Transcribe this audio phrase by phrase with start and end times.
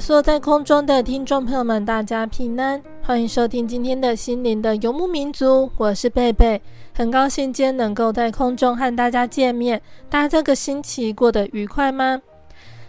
[0.00, 5.70] 所在空中的听众朋友们，大家平安，欢迎收听今天的心灵的游牧民族。
[5.78, 6.60] 我是贝贝，
[6.94, 9.80] 很高兴今天能够在空中和大家见面。
[10.10, 12.20] 大家这个星期过得愉快吗？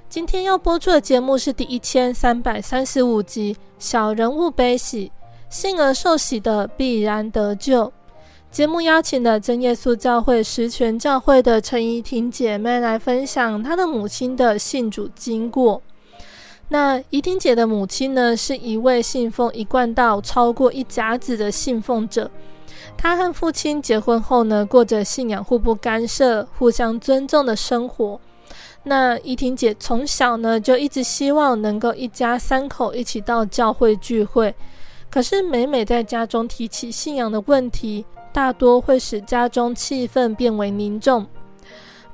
[0.09, 5.11] 今天要播出的节目是第一千三百三十五集《小人物悲喜，
[5.49, 7.85] 信而受喜的必然得救》。
[8.51, 15.81] 节目邀请了真耶稣教会十全教会的陈怡婷姐妹来分享她的母亲的信主经过。
[16.69, 22.29] 那怡婷姐的母亲呢，是一位信奉一贯道超过一甲子的信奉者。
[22.97, 28.19] 她和父亲结婚后呢，过着信仰互不干涉、互相尊重的生活。
[28.83, 34.53] 那怡婷姐从小呢，就一直希望能够一家三口一起到教会聚会。
[35.09, 41.25] 可是每每在家中提起信仰的问题，大多会使家中气氛变为凝重。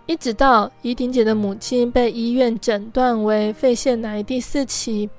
[0.05, 5.09] 一直到怡婷姐的母亲被医院诊断为肺腺癌第四期，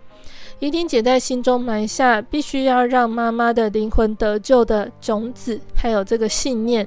[0.59, 6.87] 怡婷姐在心中埋下必须要让妈妈的灵魂得救的种子，还有这个信念。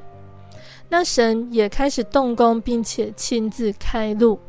[0.89, 4.39] 那神也开始动工，并且亲自开路。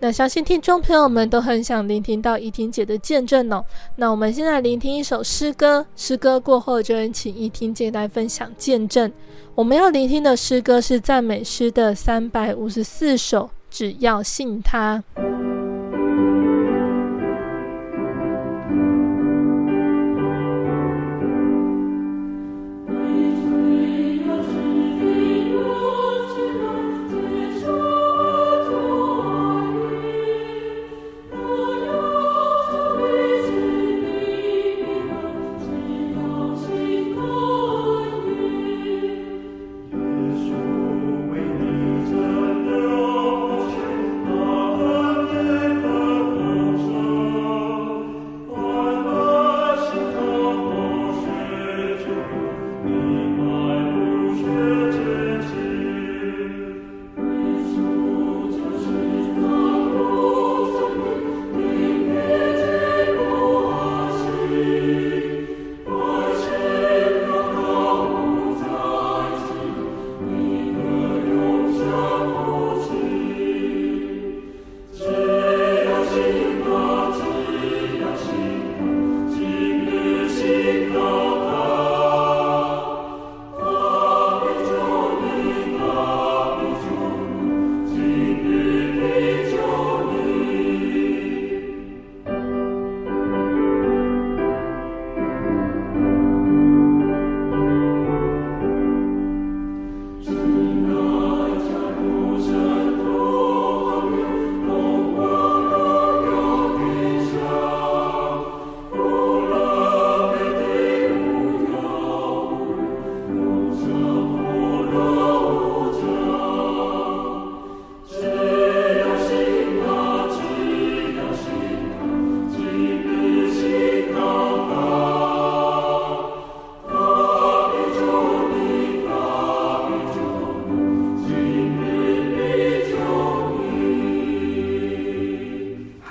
[0.00, 3.64] 那相信听众朋友们都很想聆听到怡婷姐的见证哦。
[3.96, 9.10] 那我们现在聆听一首诗歌，诗歌过后就能请怡婷姐来分享见证。
[9.54, 15.02] 我们要聆听的诗歌是赞美诗的三百五十四首，只要信他。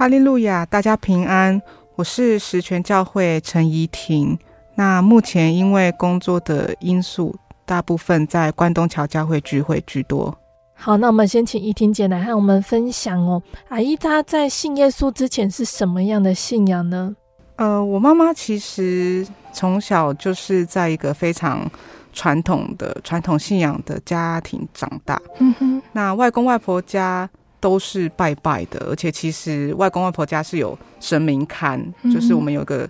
[0.06, 1.60] 哈利路亚，大家平安。
[1.96, 4.38] 我是十全教会陈怡婷。
[4.76, 7.36] 那目前因为工作的因素，
[7.66, 10.32] 大部分在关东桥教会聚会居多。
[10.76, 13.42] 好，那我们先请怡婷姐来和我们分享哦。
[13.70, 17.16] 阿姨她在信耶稣之前是什么样的信仰呢？
[17.56, 21.68] 呃，我妈妈其实从小就是在一个非常
[22.14, 25.20] 传统的传统信仰的家庭长大。
[25.40, 27.28] 嗯哼，那外公外婆家
[27.66, 31.84] 都是拜拜的，而且其实外公外婆家是有神明龛，
[32.14, 32.88] 就是我们有个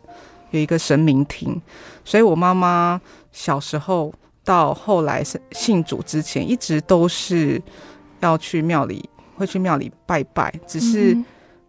[0.51, 1.62] 有一个神明厅，
[2.04, 3.00] 所以我妈妈
[3.31, 4.13] 小时候
[4.44, 7.62] 到后来信主之前，一直都是
[8.19, 11.18] 要去庙里，会去庙里拜拜，只是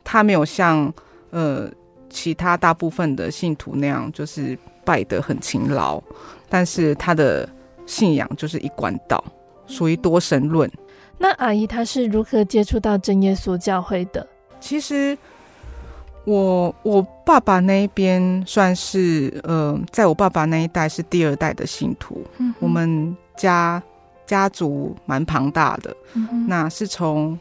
[0.02, 0.93] 她没有像
[1.31, 1.70] 呃。
[2.09, 6.02] 其他大部分的信徒那样，就是拜得很勤劳，
[6.49, 7.47] 但是她的
[7.85, 9.23] 信仰就是一贯道，
[9.67, 10.70] 属于多神论。
[11.18, 14.26] 那阿姨她是如何接触到真耶稣教会的？
[14.60, 15.16] 其实
[16.24, 22.24] 我我爸爸那一边算是呃，在我爸爸那一代是第二代的信徒。
[22.38, 23.82] 嗯，我们家
[24.26, 27.38] 家族蛮庞大的，嗯，那是从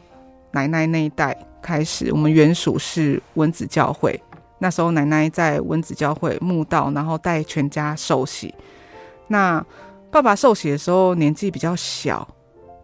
[0.52, 4.20] 奶奶那一代开始，我们原属是温子教会。
[4.58, 8.54] 那时候奶奶在温子教会墓道，然后带全家受洗。
[9.28, 9.62] 那
[10.10, 12.26] 爸爸受洗的时候年纪比较小，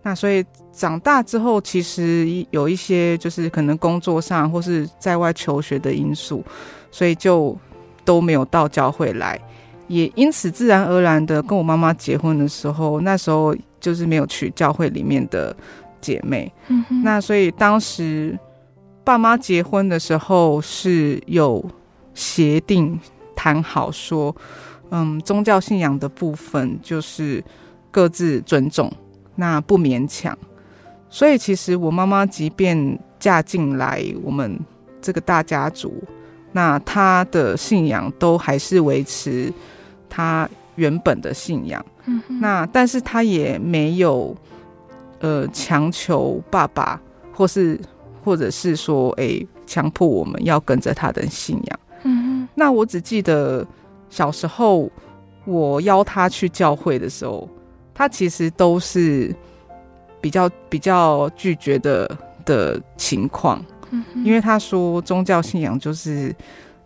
[0.03, 6.45] 那所以长大之后其实有一些就是可能工作上或是在外求学的因素，
[6.91, 7.57] 所以就
[8.05, 9.41] 都没有到教会来，
[9.89, 15.57] 也因此自然而然的跟我妈妈结婚的时候，那时候就是没有娶教会里面的
[16.01, 16.53] 姐妹。
[16.69, 18.39] 嗯哼，那所以当时。
[19.05, 21.61] 爸妈结婚的时候是有
[22.15, 22.97] 协定
[23.35, 24.33] 谈好说，
[24.91, 27.43] 嗯，宗教信仰的部分就是
[27.91, 28.89] 各自尊重，
[29.35, 30.37] 那不勉强。
[31.09, 34.59] 所以其实我妈妈即便嫁进来我们
[35.01, 36.03] 这个大家族，
[36.53, 39.53] 那她的信仰都还是维持
[40.09, 41.85] 她原本的信仰。
[42.07, 44.37] 嗯，那但是她也没有
[45.21, 47.01] 呃强求爸爸
[47.33, 47.81] 或是。
[48.25, 51.81] 或者是说，哎、欸，强迫我们要跟着他的信仰。
[52.05, 52.47] 嗯。
[52.55, 53.67] 那我只记得
[54.11, 54.89] 小时候，
[55.45, 57.51] 我邀他去教会的时候，
[57.95, 59.35] 他其实都是
[60.21, 62.11] 比较比较拒绝的
[62.45, 63.65] 的情况。
[63.91, 64.05] 嗯。
[64.25, 66.35] 因为他说宗教信仰就是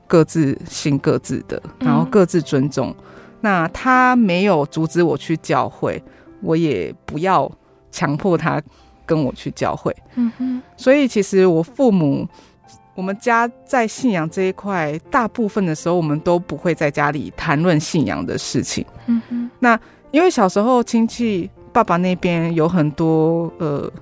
[0.06, 2.90] 各自信各自的，然后各自尊重。
[2.90, 3.04] 嗯。
[3.40, 6.02] 那他没有阻止我去教会，
[6.42, 7.50] 我也不要
[7.90, 8.62] 强迫他。
[9.08, 12.26] 跟我去教会，嗯哼，所以其实我父母，
[12.96, 19.48] 我们家在信仰这一块，大部分的时候我们都不会在家里谈论信仰的事情，嗯哼。
[19.60, 19.78] 那
[20.16, 23.92] 因为小时候亲戚爸爸那边有很多呃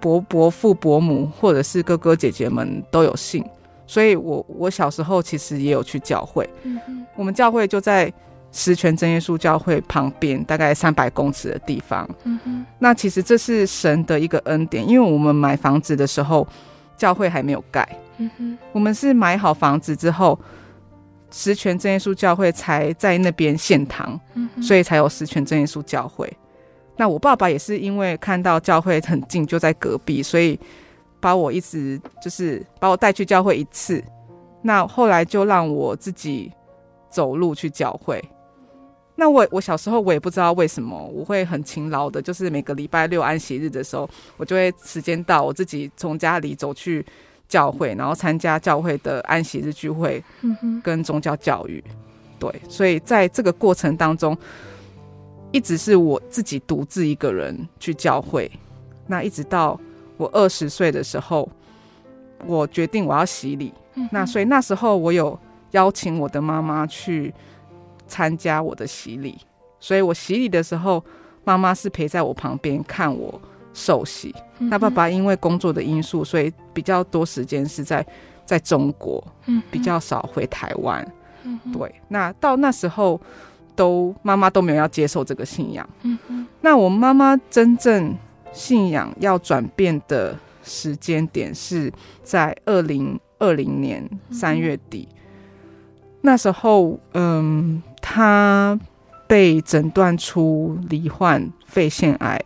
[0.00, 3.44] 伯伯父伯母或者是哥哥姐姐们都有信，
[3.86, 7.06] 所以我我小时候其实也有去教会，嗯哼。
[7.14, 8.12] 我们教会就在。
[8.56, 16.46] 十全真耶稣教会旁边大概三百公尺的地方，嗯哼，那其实这是神的一个恩典，因为我们买房子的时候，
[16.96, 17.84] 教会还没有盖，
[18.18, 20.38] 嗯哼，我们是买好房子之后，
[21.36, 26.32] 十全正耶稣教会才在那边献堂，嗯，所以才有十全正耶稣教会。
[26.96, 30.56] 那我爸爸也是因为看到教会很近，就在隔壁，所以
[31.18, 34.00] 把我一直就是把我带去教会一次，
[34.62, 36.52] 那后来就让我自己
[37.10, 38.22] 走路去教会。
[39.16, 47.04] 那我我小时候我也不知道为什么我会很勤劳的，就是每个礼拜六安息日的时候，我就会时间到，我自己从家里走去
[47.54, 50.22] 教会，然后参加教会的安息日聚会，
[50.82, 51.82] 跟宗教教育。
[52.38, 54.36] 对，所以在这个过程当中，
[55.52, 58.50] 一直是我自己独自一个人去教会。
[59.06, 59.78] 那一直到
[60.16, 61.48] 我二十岁的时候，
[62.46, 63.72] 我决定我要洗礼。
[64.10, 65.38] 那所以那时候我有
[65.70, 67.32] 邀请我的妈妈去。
[68.06, 69.34] 参加我的洗礼，
[69.80, 71.02] 所以我洗礼的时候，
[71.42, 73.40] 妈妈是陪在我旁边看我
[73.74, 74.34] 受洗。
[74.58, 74.70] 嗯。
[74.70, 78.06] 那爸爸因为工作的因素，所以比较多时间是在
[78.46, 81.06] 在中国，嗯，比较少回台湾。
[81.42, 81.94] 嗯，对。
[82.08, 83.20] 那到那时候，
[83.76, 85.86] 都妈妈都没有要接受这个信仰。
[86.00, 88.16] 嗯，那我妈妈真正
[88.52, 95.06] 信仰要转变的时间点是在二零二零年三月底。
[95.10, 95.16] 嗯
[96.26, 98.80] 那时候，嗯，他
[99.26, 102.42] 被诊断出罹患肺腺癌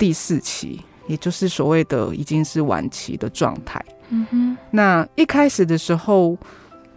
[0.00, 3.84] 第四期，也就是所谓的已经是晚期的状态。
[4.08, 4.56] 嗯哼。
[4.70, 6.36] 那一开始的时候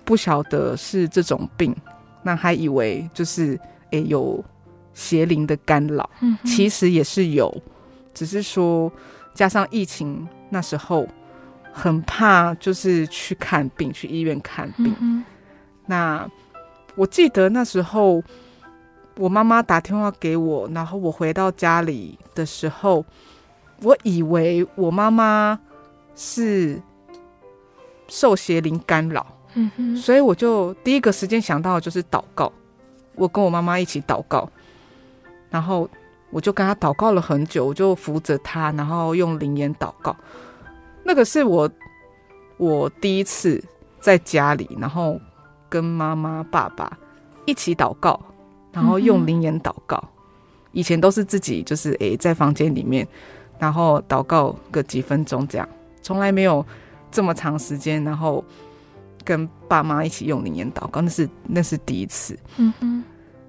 [0.06, 1.76] 不晓得是这种病，
[2.24, 3.60] 那还以为就是
[3.92, 4.42] 诶、欸、有
[4.94, 6.10] 邪灵的干扰。
[6.22, 6.38] 嗯。
[6.46, 7.54] 其实也是有，
[8.14, 8.90] 只是说
[9.34, 11.06] 加上疫情那时候
[11.74, 14.96] 很怕，就是去看病，去医院看病。
[15.02, 15.26] 嗯
[15.86, 16.26] 那
[16.96, 18.24] 我记得那时候，
[19.16, 23.06] 我妈妈打电话给我，然后我回到家里的时候，
[23.82, 25.60] 我以为我妈妈
[26.16, 26.82] 是
[28.08, 29.26] 受邪灵干扰，
[29.96, 32.52] 所以我就第一个时间想到的就是祷告。
[33.16, 34.50] 我跟我妈妈一起祷告，
[35.52, 35.88] 然后
[36.32, 40.16] 我就跟她祷告了很久，我就扶着她，然后用灵言祷告。
[41.04, 41.70] 那个是我
[42.58, 43.64] 我第一次
[44.00, 45.20] 在家里，然后
[45.70, 46.98] 跟妈妈、爸爸
[47.46, 48.20] 一起祷告，
[48.74, 50.04] 然后用灵言祷告。
[50.74, 53.08] 以前都是自己就是诶在房间里面，
[53.58, 55.70] 然后祷告个几分钟这样，
[56.02, 56.66] 从来没有
[57.10, 58.44] 这么长时间，然后。
[59.26, 62.38] 跟爸妈一起用灵言祷告，那是那是第一次。
[62.58, 63.02] 嗯哼，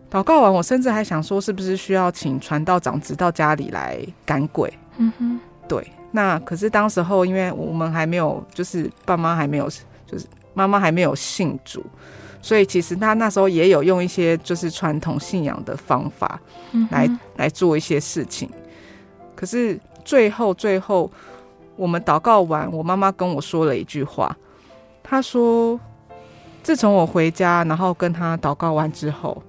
[0.09, 4.73] 祷告完，我甚至还想说，是不是需要请传道长直到家里来赶鬼？
[4.99, 5.85] 嗯哼，对。
[6.13, 9.69] 那可是当时候，因为我们还没有，就是爸妈还没有，
[10.07, 11.85] 就是妈妈还没有信主，
[12.45, 16.39] 所以其实他那时候也有用一些就是传统信仰的方法
[16.91, 18.47] 来、嗯、来做一些事情。
[19.35, 21.11] 可是最后最后，
[21.75, 24.37] 我们祷告完，我妈妈跟我说了一句话。
[25.03, 25.81] 她说
[26.63, 29.43] ：“自从我回家，然后跟他祷告完之后，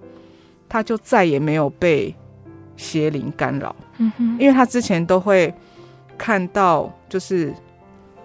[0.70, 2.16] 他就再也没有被
[2.78, 3.76] 邪灵干扰。
[3.98, 5.54] 嗯哼，因为他之前都会
[6.18, 7.54] 看到，就是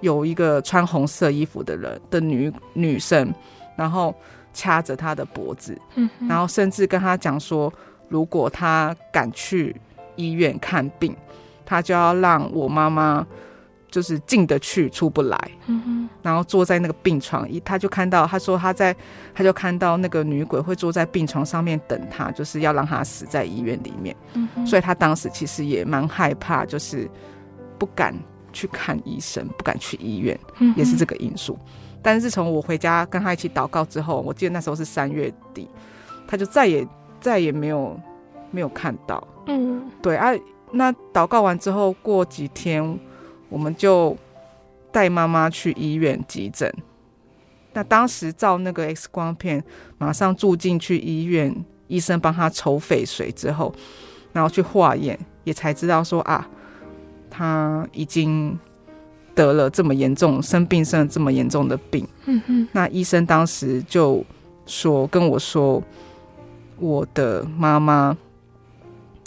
[0.01, 3.35] 有一个穿红色衣服的人的女女生，
[3.77, 4.15] 然后
[4.53, 7.73] 掐着他的脖子，嗯，然后甚至跟他讲说，
[8.09, 9.75] 如果他敢去
[10.17, 11.17] 医院看病，
[11.65, 13.27] 他就要让我妈妈。”
[13.91, 18.95] 就是进得去出不来，嗯，然后坐在那个病床，一他就看到，他说他在，
[19.35, 27.11] 他就看到那个女鬼会坐在病床上面等他，就是要让他死在医院里面，嗯，所以他当时其实也蛮害怕，就是
[27.81, 28.15] 不敢
[28.53, 31.59] 去看医生，不敢去医院，嗯，也是这个因素。
[32.03, 35.69] 但是自从我回家跟他一起祷告之后，我记得那时候是三月底，
[36.27, 36.87] 他就再也
[37.21, 37.99] 再也没有
[38.51, 40.31] 没有看到，嗯，对啊，
[40.73, 42.99] 那祷告完之后过几天。
[43.53, 44.17] 我们就
[44.93, 46.73] 带妈妈去医院急诊。
[47.73, 49.61] 那当时照那个 X 光片，
[49.99, 51.53] 马上住进去医院，
[51.89, 53.75] 医生帮他抽肺水之后，
[54.33, 56.49] 然后去化验，也才知道说啊，
[57.29, 58.57] 他已经
[59.35, 62.07] 得了这么严重，生病生了这么严重的病。
[62.27, 62.69] 嗯哼。
[62.73, 64.25] 那医生当时就
[64.67, 65.83] 说跟我说，
[66.79, 68.17] 我的妈妈。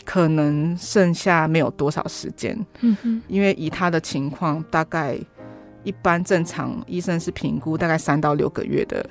[0.06, 5.18] 可能剩下没有多少时间，嗯哼，因为以他的情况，大概
[5.86, 9.10] 一般正常医生是评估大概三到六个月的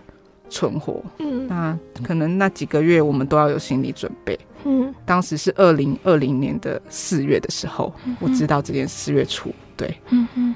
[0.51, 10.55] 存活，嗯，那可能那几个月我们都要有心理准备，嗯，当时是二零二零年的四月的时候，我知道这件事，四月初，对，嗯哼，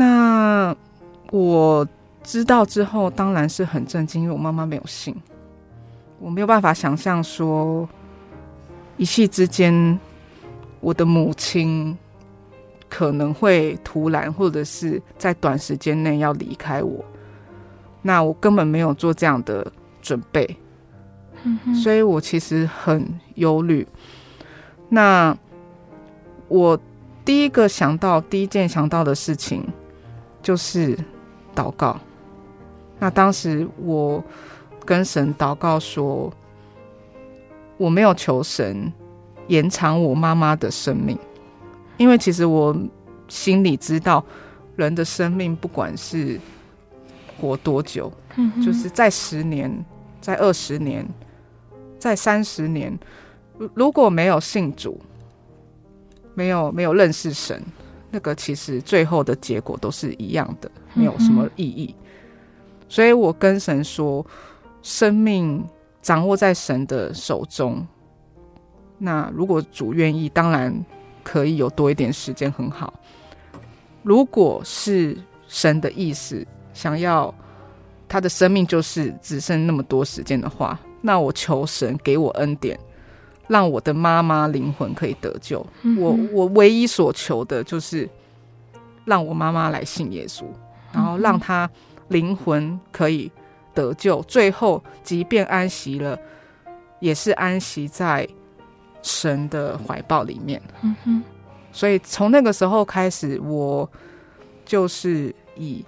[0.00, 0.74] 那
[1.30, 1.86] 我
[2.22, 5.14] 知道之后当然是很震惊，因为我妈妈没有信，
[6.18, 7.86] 我没有办法想象说。
[8.96, 9.98] 一夕之间，
[10.80, 11.96] 我的母亲
[12.86, 17.02] 可能会突然，或者是在短时间内要离开我。
[18.02, 20.56] 那我根本没有做这样的准备，
[21.44, 23.88] 嗯，所以我其实很忧虑。
[24.90, 25.34] 那
[26.48, 26.78] 我
[27.24, 29.66] 第一个想到，第一件想到的事情
[30.42, 30.96] 就是
[31.54, 31.98] 祷告。
[32.98, 34.22] 那当时我
[34.84, 36.32] 跟神祷告说。
[37.80, 38.92] 我没有求神
[39.48, 41.18] 延长我妈妈的生命，
[41.96, 42.76] 因为其实我
[43.26, 44.22] 心里知道，
[44.76, 46.38] 人的生命不管是
[47.40, 49.82] 活多久，嗯，就是在十年、
[50.20, 51.08] 在二十年、
[51.98, 52.98] 在三十年，
[53.72, 55.00] 如果没有信主，
[56.34, 57.64] 没有没有认识神，
[58.10, 61.94] 那个其实最后的结果都是一样的，没有什么意义。
[62.88, 64.24] 所以我跟神说，
[64.82, 65.64] 生命。
[66.02, 67.86] 掌握在神的手中。
[68.96, 70.74] 那如果主愿意，当然
[71.22, 72.94] 可以有多一点时间，很好。
[74.02, 75.14] 如果是
[75.46, 77.34] 神的意思，想要
[78.08, 82.80] 他的生命就是只剩那么多时间的话，那我求神给我恩典，
[83.50, 85.66] 让我的妈妈灵魂可以得救。
[85.82, 88.08] 嗯、我我唯一所求的就是
[89.04, 90.44] 让我妈妈来信耶稣，
[90.92, 91.68] 然后让她
[92.08, 93.30] 灵魂可以。
[93.72, 96.18] 得救，最后即便安息了，
[96.98, 98.28] 也是安息在
[99.00, 100.60] 神的怀抱里面。
[100.82, 101.22] 嗯哼，
[101.72, 103.88] 所以从那个时候开始，我
[104.66, 105.84] 就是以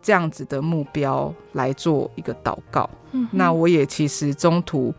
[0.00, 2.88] 这样子的目标来做一个祷告。
[3.10, 4.94] 嗯，那我也其实中途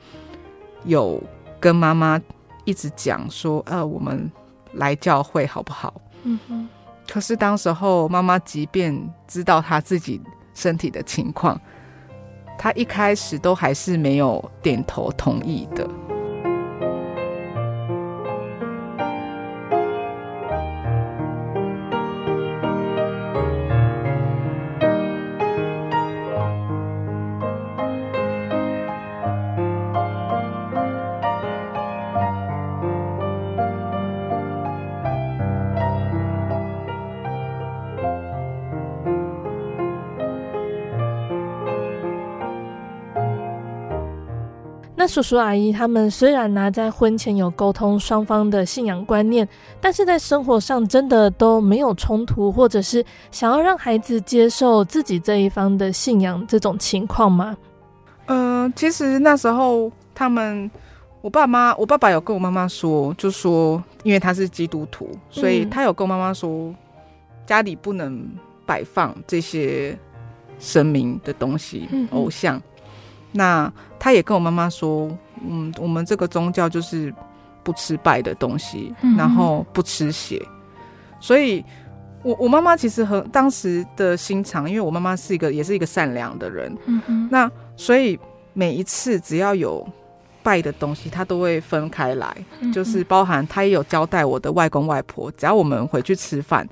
[0.84, 1.24] 有
[1.60, 2.22] 跟妈妈
[2.66, 4.32] 一直讲说，呃，我们
[4.74, 5.94] 来教会好不好？
[6.24, 6.68] 嗯哼。
[7.08, 8.94] 可是当时候妈妈即便
[9.28, 10.22] 知道她自己
[10.54, 11.60] 身体的情况。
[12.58, 15.88] 她一开始都还是没有点头同意的。
[45.08, 49.48] 那叔叔阿姨他们虽然呢在婚前有沟通双方的信仰观念，
[49.80, 57.56] 但是在生活上真的都没有冲突，或者是想要让孩子接受自己这一方的信仰这种情况吗？
[58.26, 60.70] 嗯、呃，其实那时候他们，
[61.22, 66.76] 我爸妈，我爸爸有跟我妈妈说，就说因为他是基督徒，所以他有跟我妈妈说，
[67.46, 68.30] 家里不能
[68.66, 69.98] 摆放这些
[70.60, 72.62] 神明的东西，嗯、偶像。
[73.32, 75.10] 那他也跟我妈妈说，
[75.44, 77.14] 嗯，我们这个宗教就是
[77.64, 80.42] 不吃拜的东西，嗯、然后不吃血。
[81.20, 81.66] 所以
[82.24, 88.20] 我我妈妈其实很当时的心肠，因为我妈妈是一个也是一个善良的人，嗯哼，那所以
[88.54, 89.86] 每一次只要有
[90.44, 96.68] 拜的东西，她都会分开来，嗯、就是包含她也有交代我的外公外婆，只要我们回去吃饭，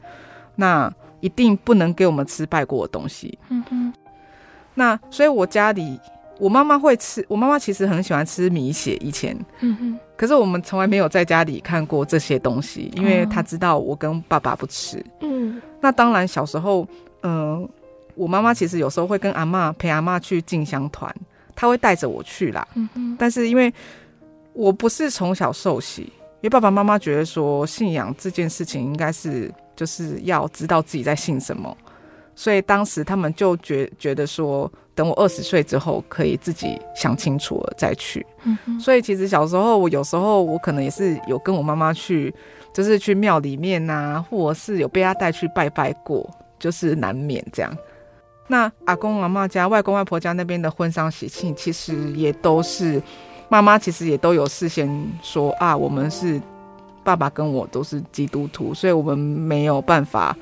[0.55, 3.93] 那一定不能给我们吃拜过的东西，嗯哼，
[4.75, 5.99] 那所以我家里。
[6.37, 8.95] 我妈妈会吃，我妈妈其实很喜欢吃米血。
[8.97, 15.03] 以前，嗯哼，可是我们从来没有在家里看过这些东西，因为她知道我跟爸爸不吃。
[15.21, 16.85] 嗯，那当然小时候，
[17.21, 17.69] 嗯、呃，
[18.15, 21.13] 我妈妈其实有时候会跟阿妈陪阿妈去进香团，
[21.55, 22.67] 她会带着我去啦。
[22.75, 23.73] 嗯哼，但是因为
[24.51, 31.75] 我不是从小受洗，因为爸爸妈妈觉得说信仰这件事情应该是就是要知道自己在信什么，
[32.35, 34.69] 所以当时他们就觉觉得说。
[34.95, 38.25] 等我二十岁之后，可以自己想清楚了再去。
[38.43, 42.33] 嗯，所以其实小时候，我有时候我可能也是有跟我妈妈去，
[42.73, 47.77] 就是去庙里面啊，或者是有被她带去拜拜过，就是难免这样。
[48.47, 53.01] 那阿公阿妈家、外公外婆家那边的婚丧喜庆，其实也都是
[53.49, 54.89] 妈妈，其实也都有事先
[55.21, 56.41] 说啊，我们是
[57.03, 60.35] 爸爸跟我都是基督徒，所以我们没有办法。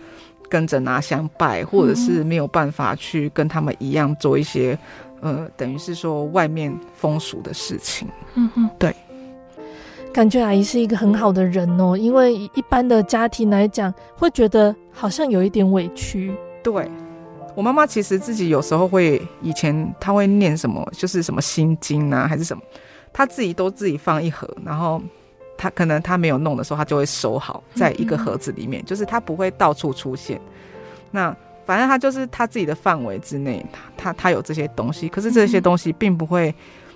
[0.54, 4.78] 跟着拿香拜，或者是没有办法去跟他们一样做一些，
[5.20, 8.08] 呃，等于是说外面风俗的事情。
[8.36, 8.96] 嗯哼，对。
[10.14, 16.32] 感觉阿姨是一个很好的人哦，因为一般的家庭来讲，会觉得好像有一点委屈。
[16.62, 16.88] 对，
[17.56, 22.62] 我妈妈其实自己有时候会，以前她会念什么，就是什么心经啊，还是什么，
[23.12, 25.02] 她自己都自己放一盒，然后。
[25.58, 30.40] 他可能他没有弄的时候，他就会收好在一个盒子里面，嗯嗯，就是他不会到处出现。
[31.12, 31.36] 那
[31.66, 36.54] 反正他就是他自己的范围之内，他他他有这些东西，可是这些东西并不会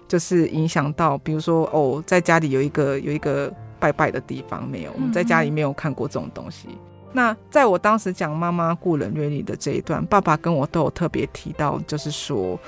[0.08, 4.92] 就是影响到，比如说哦，在家里有一个有一个拜拜的地方没有？
[4.94, 6.68] 我们在家里没有看过这种东西。
[7.14, 12.60] 那在我当时讲妈妈故人略历的这一段，爸爸跟我都有特别提到，就是说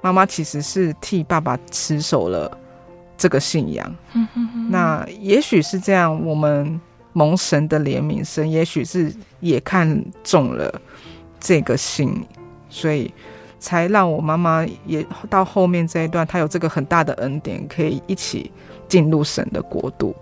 [0.00, 2.58] 妈妈其实是替爸爸持守了。
[3.20, 3.94] 这个信仰，
[4.70, 6.80] 那也许是这样，我们
[7.12, 10.80] 蒙神的怜悯，神也许是也看中了
[11.38, 12.26] 这个信，
[12.70, 13.12] 所以
[13.58, 18.50] 才让我妈妈也到后面这一段，她有这个很大的恩典，可以一起
[18.88, 20.16] 进入神的国度。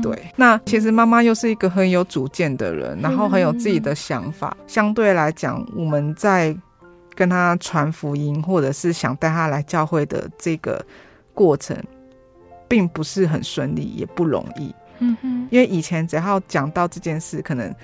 [0.00, 4.56] 对，那其实妈妈又是一个很有主见的人，然后很有自己的想法。
[4.68, 6.56] 相对来讲，我们在
[7.16, 10.80] 跟她传福音，或者是想带她来教会的这个
[11.32, 11.76] 过程。
[12.68, 14.74] 并不是很顺利，也不容易。
[15.00, 17.74] 嗯哼，因为以前只要讲到这件事，可能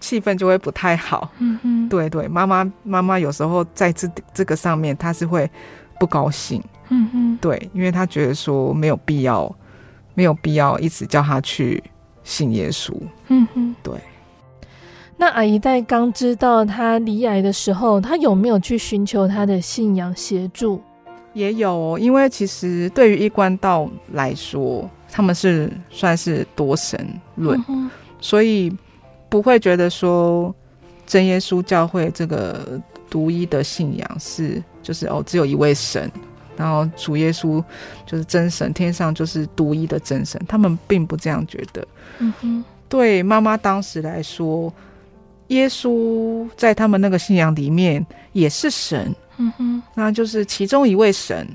[0.00, 1.30] 气氛就会不太好。
[1.38, 5.48] 嗯哼，对对，妈妈妈妈有时候在这这个上面，她是会
[6.00, 6.62] 不高兴。
[6.88, 9.54] 嗯哼，对，因为她觉得说没有必要，
[10.14, 11.82] 没有必要一直叫她去
[12.24, 12.92] 信耶稣。
[13.28, 13.94] 嗯哼，对。
[15.16, 20.82] 那阿姨在刚知道她离癌的时候，她有没有去寻求她的信仰协助？
[21.36, 26.98] 也有哦，因为其实对于一贯道来说，他们是算是多神
[27.34, 27.90] 论，嗯、
[28.22, 28.74] 所以
[29.28, 30.54] 不会觉得说
[31.06, 36.10] 真耶稣教会这个独一的信仰是就是哦，只有一位神，
[36.56, 37.62] 然后主耶稣
[38.06, 41.86] 就是真神，天上就是独一的真神，他们并不这样觉得。
[42.18, 44.72] 嗯哼，对妈妈当时来说，
[45.48, 49.14] 耶稣在他们那个信仰里面也是神。
[49.36, 51.48] 嗯哼，那就是其中一位神，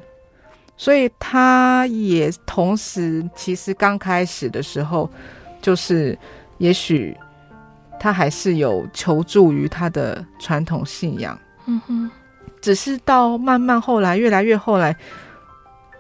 [0.75, 5.08] 所以他也同时，其实刚开始的时候，
[5.62, 6.17] 就是
[6.58, 7.15] 也许
[7.99, 11.38] 他还是有求助于他的传统信仰。
[11.67, 12.10] 嗯哼，
[12.60, 14.95] 只是到慢慢后来，越来越后来，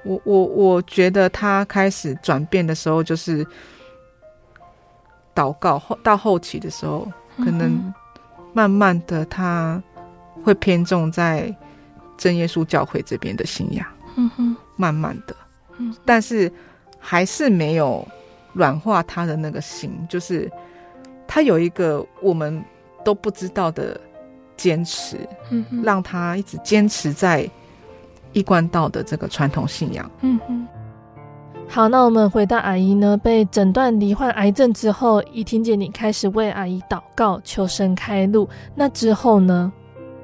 [0.03, 3.45] 我我我觉得他开始转变的时候，就是
[5.35, 7.93] 祷告后到后期的时候，可能
[8.51, 9.79] 慢慢的他
[10.43, 11.55] 会偏重在。
[12.21, 13.83] 真耶稣教会这边的信仰，
[14.15, 15.35] 嗯哼，慢慢的，
[15.79, 16.51] 嗯，但是
[16.99, 18.07] 还是没有
[18.53, 20.47] 软化他的那个心，就是
[21.27, 22.63] 他有一个我们
[23.03, 23.99] 都不知道的
[24.55, 25.17] 坚持，
[25.49, 27.49] 嗯哼，让他一直坚持在
[28.33, 30.07] 一贯道的这个传统信仰。
[30.21, 30.67] 嗯哼。
[31.67, 38.47] 好，那我们回到阿姨呢，被诊断罹患癌症之后，怡婷姐你开始为阿姨祷告，求神开路。
[38.75, 39.73] 那之后呢？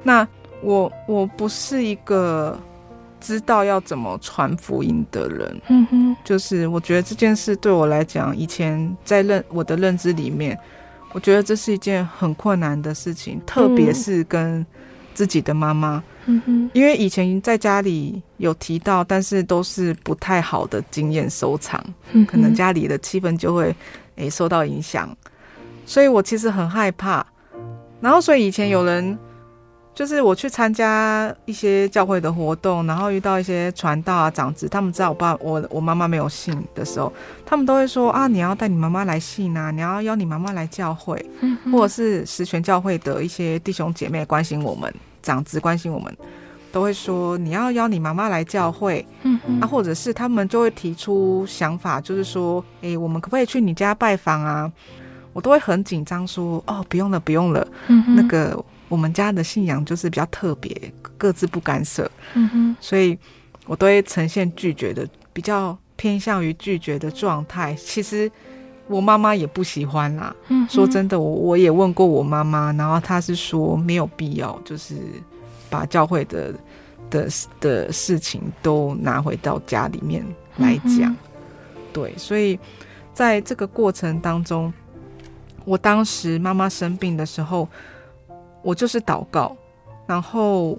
[0.04, 0.28] 那
[0.62, 2.58] 我我不是一个
[3.20, 5.62] 知道要怎么传福音的人。
[5.70, 10.58] 嗯哼，就是我觉得这件事对我来讲，以前在认我的认知里面，
[11.14, 14.66] 我觉得这是一件很困难的事情，特别是跟
[15.14, 16.04] 自己的妈妈。
[16.26, 23.68] 嗯哼，因为以前在家里有提到，但是都是不太好的经验收藏，嗯，可能家里的气氛就会
[24.16, 25.10] 诶、欸、受到影响，
[25.86, 27.26] 所以我其实很害怕。
[28.02, 29.18] 然后，所以以前有人
[29.98, 37.12] 就是我去参加一些教会的活动，然后遇到一些传道啊、长子，他们知道我爸我我妈妈没有信的时候，
[37.44, 44.94] 他们都会说啊，你要带你妈妈来信啊，你要邀你妈妈来教会，嗯，或者是十全教会的一些弟兄姐妹关心我们。
[45.24, 46.16] 长子关心我们，
[46.72, 54.72] 都会说你要邀你妈妈来教会，嗯啊，或者是他们就会提出想法，就是说，哎、欸，我们可不可以去你家拜访啊？
[55.34, 63.18] 我都会很紧张，说，哦，不用了，不用了，嗯，那个我们家的信仰就是比较特别，各自不干涉，嗯哼，所以
[63.66, 67.74] 我都会呈现拒绝的，比较偏向于拒绝的状态。
[67.76, 68.32] 其实
[68.88, 70.36] 我妈妈也不喜欢啦。
[70.48, 74.96] 嗯，说真的，我我也问过我妈妈，然后她是说没有必要，就是
[75.70, 76.54] 把教会的
[77.10, 77.28] 的
[77.60, 80.26] 的事情都拿回到家里面
[80.58, 81.12] 来讲。
[81.12, 81.18] 嗯。
[81.92, 82.58] 对，所以
[83.14, 84.72] 在这个过程当中，
[85.66, 87.68] 我当时妈妈生病的时候，
[88.62, 89.56] 我就是祷告，
[90.06, 90.78] 然后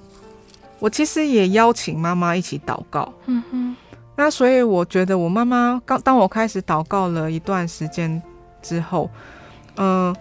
[0.79, 3.12] 我其实也邀请妈妈一起祷告。
[3.27, 3.77] 嗯哼。
[4.17, 8.21] 那所以我觉得我妈妈刚当我开始祷告了一段时间
[8.61, 9.09] 之后，
[9.77, 10.14] 嗯、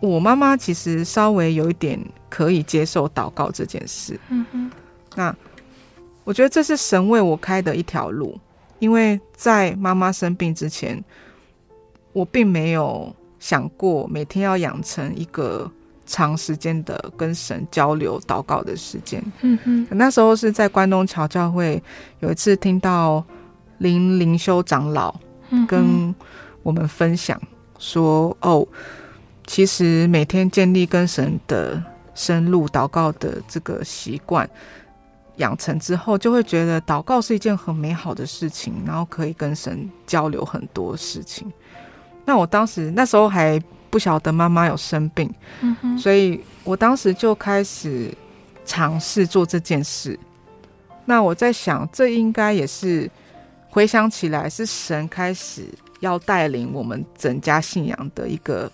[0.00, 4.18] 我妈妈其实稍微有一点可以接受祷告这件事。
[4.28, 4.70] 嗯哼。
[5.16, 5.34] 那
[6.22, 8.38] 我觉得这是神为我开的一条路，
[8.78, 11.02] 因为在妈妈生病之前，
[12.12, 15.70] 我并没有想过每天要养成一个。
[16.06, 21.82] 长时间的跟神交流祷告的时间，嗯哼，那时候是在关东桥教会，
[22.20, 23.24] 有一次听到
[23.78, 25.14] 林灵修长老
[25.66, 26.14] 跟
[26.62, 27.40] 我们分享
[27.78, 28.66] 说，哦，
[29.46, 31.82] 其实每天建立跟神的
[32.14, 34.48] 深入祷告的这个习惯
[35.36, 41.50] 养成之后，就会觉得祷告是一件很美好的事情，然后可以跟神交流很多事情。
[42.26, 43.58] 那我当时那时候还。
[43.94, 45.32] 不晓得妈妈有生病，
[45.96, 48.12] 所以我当时就开始
[48.64, 50.18] 尝试做这件事。
[51.04, 53.08] 那我在想，这应该也是
[53.70, 55.68] 回想起来是神开始
[56.00, 58.68] 要带领我们整家信仰的一个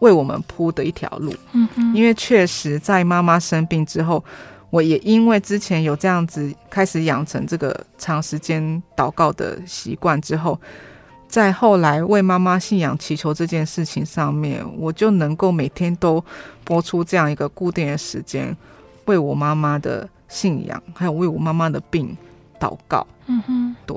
[0.00, 1.32] 为我们铺的一条路。
[1.52, 4.24] 嗯哼，因为确实在妈妈生病之后，
[4.70, 10.60] 我也因为之前有这样子开始养成这个长时间祷告的习惯之后。
[11.30, 16.22] 在后来为妈妈信仰祈求这件事情上面，我就能够每天都
[16.64, 18.54] 播出这样一个固定的时间，
[19.04, 22.16] 为我妈妈的信仰，还有为我妈妈的病
[22.58, 23.06] 祷告。
[23.26, 23.96] 嗯哼，对。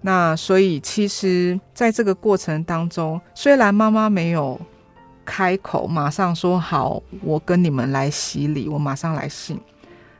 [0.00, 4.60] 那所以其实在这个过程当中，虽然妈妈没有
[5.24, 9.56] 开口马上说好，我跟你们来洗礼，我马上来信，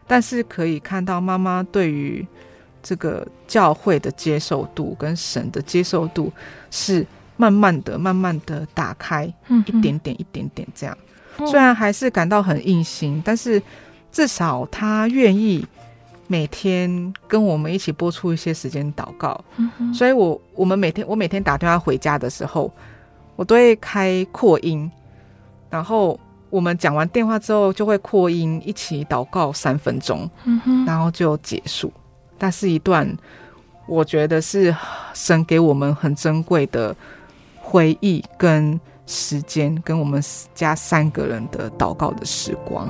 [0.07, 2.25] 但是可以看到妈妈对于。
[2.83, 6.33] 这个教会的接受度跟神的接受度
[6.71, 10.97] 是慢慢的、慢慢的打开，嗯，一点点、一点点这样。
[11.47, 13.61] 虽然还是感到很硬心，但是
[14.11, 15.67] 至少他愿意
[16.27, 19.43] 每天跟我们一起播出一些时间祷告。
[19.57, 22.71] 嗯，所以我我们每天我每天打电话回家的时候，
[23.37, 24.91] 我都会开扩音，
[25.71, 31.91] 然后我们讲完电话之后就会扩音一起祷告三分钟，嗯，然后就结束。
[32.43, 33.17] 那是一段，
[33.87, 34.75] 我觉得是
[35.15, 36.93] 神给我们很珍贵的
[37.61, 40.21] 回忆跟时间，跟我们
[40.53, 42.89] 家三个人的祷告的时光。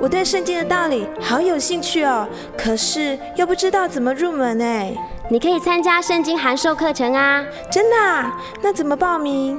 [0.00, 4.92] 我对圣经的道理好有兴趣哦，可是又不知道怎么入门哎。
[5.30, 7.44] 你可以参加圣经函授课程啊！
[7.70, 8.36] 真的啊？
[8.60, 9.56] 那怎么报名？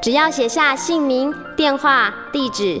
[0.00, 2.80] 只要写下姓名、电话、地址。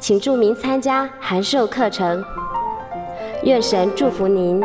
[0.00, 2.24] 请注明参加函授课程。
[3.44, 4.62] 愿神祝福您。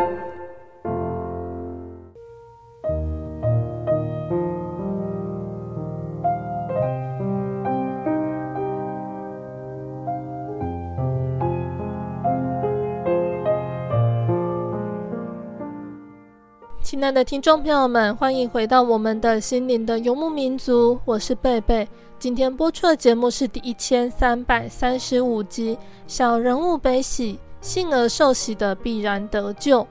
[16.81, 21.87] 亲爱的听众朋友们，欢迎回到我们的心灵的游牧民族，我是贝贝。
[22.25, 25.75] 今天播出的节目是第一千三百三十五集
[26.07, 29.81] 《小人物悲喜，幸而受喜的必然得救》。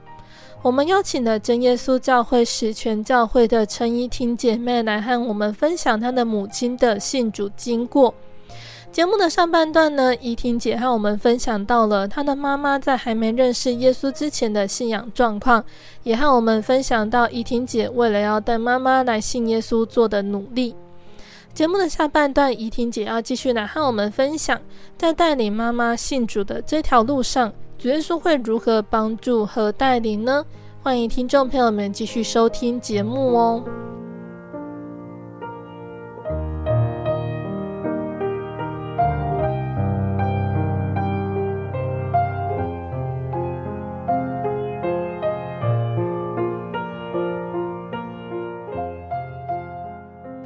[0.61, 8.13] 我们邀请了真耶稣教会十全教会的陈怡婷姐妹来和我们分享她的母亲的信主经过。
[8.91, 15.63] 节目的上半段呢，怡婷姐和我们分享到了她的妈妈在还没认识耶稣之前的信仰状况，
[16.03, 20.75] 也和我们分享到怡婷姐为了要带妈妈来信耶稣做的努力。
[21.55, 24.59] 节目的下半段，怡婷姐要继续来和我们分享，
[24.97, 30.45] 在带领妈妈信主的这条路上，主耶稣会如何帮助和带领呢？
[30.83, 33.63] 欢迎听众朋友们继续收听节目哦。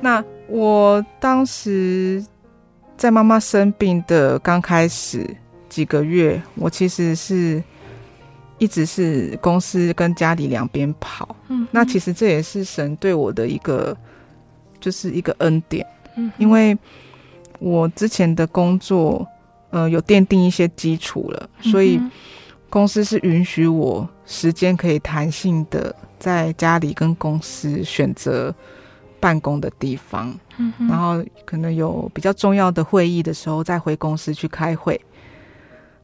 [0.01, 2.25] 那我当时
[2.97, 5.25] 在妈妈生病的刚开始
[5.67, 7.61] 几个月，我其实是
[8.57, 11.35] 一直是公司跟家里两边跑。
[11.49, 13.95] 嗯，那其实这也是神对我的一个，
[14.79, 15.85] 就是一个恩典。
[16.15, 16.77] 嗯，因为
[17.59, 19.27] 我之前的工作，
[19.69, 21.99] 呃，有奠定一些基础了，所以
[22.69, 28.55] 公司是允许我时间可以弹性的在家里跟公司选择。
[29.19, 34.99] 办公的地方，嗯，然后可能有比较重要的会议的时候，再回公司去开会。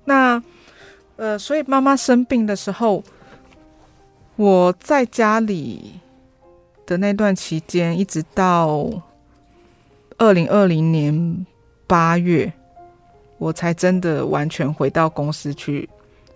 [0.03, 0.41] 那，
[1.15, 3.03] 呃，所以妈妈生病的时候，
[4.35, 5.99] 我在家里
[6.85, 8.87] 的那段期间，一直到
[10.17, 11.45] 二零二零年
[11.87, 12.51] 八月，
[13.37, 15.89] 我才真的完全回到公司去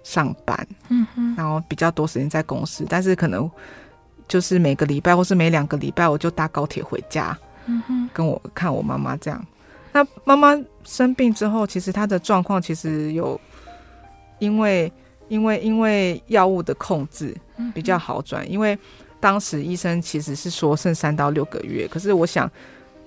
[0.04, 0.68] 上班。
[0.90, 3.50] 嗯哼，然后比较多时间在公司，但是可能。
[4.30, 9.46] 就是每个礼拜或是每两个礼拜，我就搭高铁回家，嗯哼，跟我看我妈妈这样。
[9.92, 13.42] 那妈妈生病之后，其实她的状况其实有
[14.38, 14.90] 因为
[15.28, 17.36] 因为因为药物的控制
[17.74, 18.78] 比较好转，因为
[19.20, 22.50] 当时医生其实是说剩三到六个月，可是我想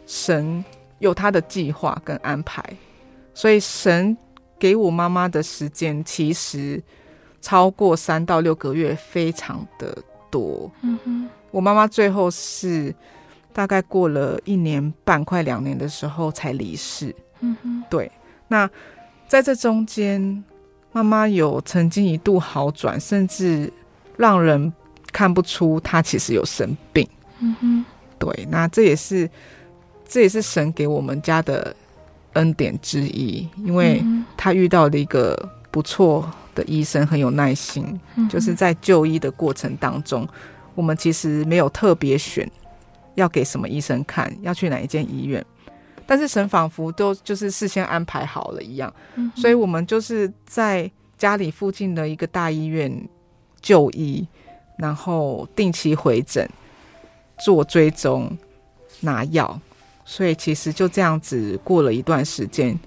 [0.07, 0.63] 神
[0.99, 2.63] 有他的计划跟安排，
[3.33, 4.17] 所以神
[4.59, 6.83] 给我妈妈的时间其实
[7.41, 9.97] 超过三到六个月，非常的
[10.33, 12.93] 多，嗯哼，我妈妈最后是
[13.53, 18.11] 大概过了一年半，快两年的时候才离世，嗯哼，对。
[18.49, 18.69] 那
[19.29, 20.43] 在这中间，
[20.91, 23.71] 妈妈有曾经一度好转，甚至
[24.17, 24.73] 让人
[25.13, 27.07] 看不出她其实有生病，
[27.41, 27.85] 嗯哼，
[28.19, 28.47] 对。
[28.51, 29.29] 那这也是
[30.09, 31.77] 这也是神给我们家的
[32.33, 34.03] 恩典之一，因为
[34.37, 40.29] 她遇到了一个不错的医生很有耐心，就是在就医的过程当中，
[40.75, 42.51] 我们其实没有特别选
[43.15, 45.45] 要给什么医生看，要去哪一间医院，
[46.07, 48.93] 但是神仿佛都就是事先安排好了一样，
[49.35, 53.09] 所以我们就是在家里附近的一个大医院
[53.61, 54.27] 就医，
[54.77, 56.49] 然后定期回诊
[57.39, 58.37] 做追踪
[59.01, 59.61] 拿药，
[60.05, 62.79] 所以其实就这样子过了一段时间，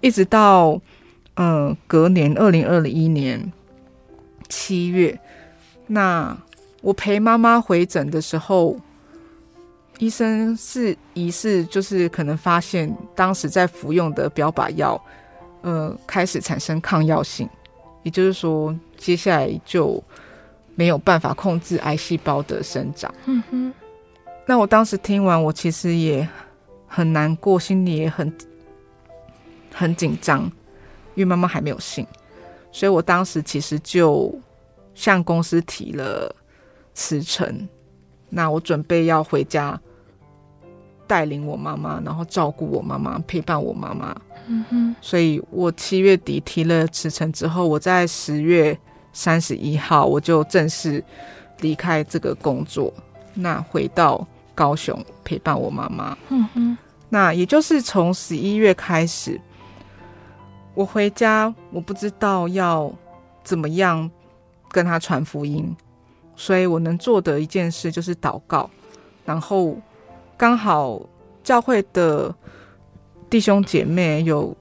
[0.00, 0.80] 一直到。
[1.36, 3.52] 嗯，隔年二零二一年
[4.48, 5.18] 七月，
[5.86, 6.36] 那
[6.82, 8.76] 我陪妈妈回诊的时候，
[9.98, 15.02] 医生是疑似就是可能发现当时在服用的标靶药，
[15.62, 17.48] 呃，开始产生抗药性，
[18.02, 20.02] 也就是说，接下来就
[20.74, 23.14] 没有办法控制癌细胞的生长。
[23.26, 23.72] 嗯哼，
[24.46, 26.28] 那我当时听完，我其实也
[26.86, 28.30] 很难过，心里也很
[29.72, 30.50] 很紧张。
[31.14, 32.06] 因为妈妈还没有信，
[32.70, 34.32] 所以我当时其实就
[34.94, 36.34] 向公司提了
[36.94, 37.68] 辞呈。
[38.28, 39.78] 那我准备要回家
[41.06, 44.16] 带领我妈妈，然后照顾我妈妈，陪伴我妈妈。
[44.46, 44.94] 嗯哼。
[45.00, 48.78] 所以我七月底提了辞呈之后，我在十月
[49.12, 51.02] 三十一号我就正式
[51.58, 52.94] 离开这个工作，
[53.34, 56.16] 那回到高雄陪伴我妈妈。
[56.28, 56.78] 嗯哼。
[57.08, 59.40] 那也就是从十一月开始。
[60.74, 62.90] 我回家，我不知道要
[63.44, 64.10] 怎么样
[64.70, 65.76] 跟他传福音，
[66.36, 68.70] 所以我能做的一件事就是祷告。
[69.24, 69.76] 然后
[70.36, 71.00] 刚好
[71.42, 72.34] 教会的
[73.28, 74.56] 弟兄姐妹有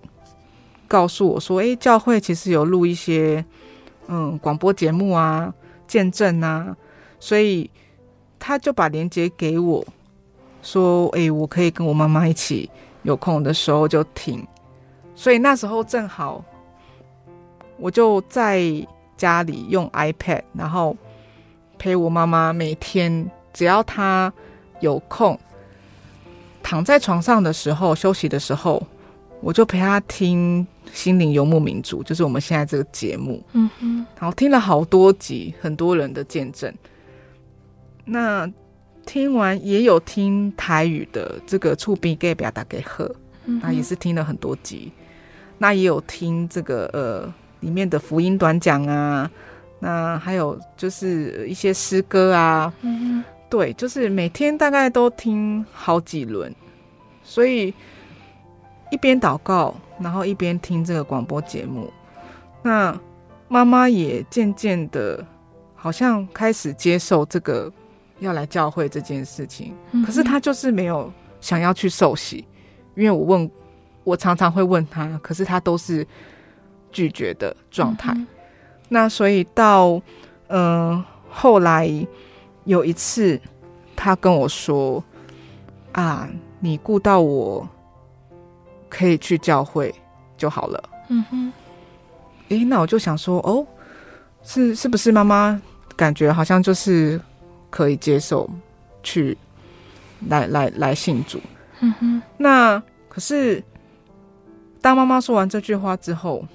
[0.87, 3.43] 告诉我说：“诶，教会其实有录一些
[4.07, 5.53] 嗯广播节目啊，
[5.87, 6.75] 见证啊。”
[7.19, 7.69] 所以
[8.39, 9.85] 他就把链接给我，
[10.61, 12.69] 说：“诶，我可以跟我妈妈一起
[13.03, 14.45] 有空的时候就听。”
[15.19, 16.41] 所以那时候正好，
[17.75, 18.63] 我就在
[19.17, 20.95] 家里用 iPad，然后
[21.77, 24.31] 陪我妈妈每天，只要她
[24.79, 25.37] 有空，
[26.63, 28.81] 躺在床上的时候休息的时候，
[29.41, 33.43] 我就陪她听《心灵游牧民族》，就是我们现在这个节目。
[33.51, 36.73] 嗯哼，然后听了好多集，很多人的见证。
[38.05, 38.49] 那
[39.05, 43.03] 听完也有听台语的这个厝边隔壁大家好，
[43.43, 44.89] 那也是听了很多集。
[45.61, 49.29] 那也有听这个呃里面的福音短讲啊，
[49.79, 56.55] 那还有就是一些诗歌啊，嗯，对，就是每天大概都听好几轮，
[57.23, 57.73] 所以
[58.89, 61.91] 一边祷告，然后一边听这个广播节目。
[62.63, 62.97] 那
[63.49, 65.25] 妈妈也渐渐的，
[65.75, 67.69] 好像开始接受这个
[68.19, 72.45] 要来教会这件事情，可是她就是没有想要去受洗，
[72.95, 73.51] 因为我问。
[74.03, 76.05] 我常常会问他，可是他都是
[76.91, 78.11] 拒绝的状态。
[78.15, 78.27] 嗯、
[78.87, 80.01] 那所以到
[80.47, 81.87] 嗯、呃、后来
[82.63, 83.39] 有一次，
[83.95, 85.03] 他跟我说
[85.93, 86.27] ：“啊，
[86.59, 87.67] 你顾到我
[88.89, 89.93] 可以去教会
[90.37, 91.53] 就好了。”嗯哼。
[92.49, 93.65] 诶，那我就想说，哦，
[94.41, 95.61] 是是不是妈妈
[95.95, 97.21] 感觉好像就是
[97.69, 98.49] 可以接受
[99.03, 99.37] 去
[100.29, 101.39] 来来来信主？
[101.81, 102.21] 嗯哼。
[102.37, 103.63] 那可是。
[104.81, 106.45] 当妈妈说完这句话之后，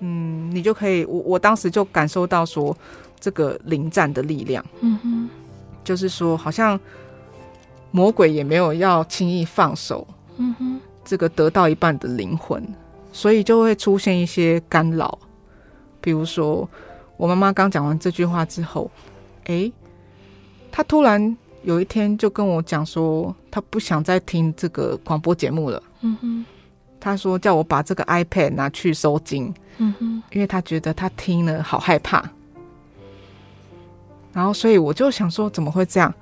[0.00, 2.76] 嗯，你就可以，我我当时就感受到说，
[3.20, 5.28] 这个临战的力量，嗯哼，
[5.84, 6.78] 就是说，好像
[7.90, 12.62] 魔鬼也没有要轻易放手，嗯哼，这个得到一半的灵魂，
[13.12, 15.18] 所以就会出现一些干扰，
[16.00, 16.68] 比如说，
[17.16, 18.90] 我妈妈刚讲完这句话之后，
[19.44, 19.72] 诶，
[20.72, 26.46] 她突然有一天就跟我讲说，她不想再听这个广播节目了，嗯哼。
[27.04, 32.24] 他说：“叫我把这个 iPad 拿去收金，嗯哼，因为他觉得他听了好害怕。
[34.32, 36.12] 然后，所以我就想说，怎么会这样？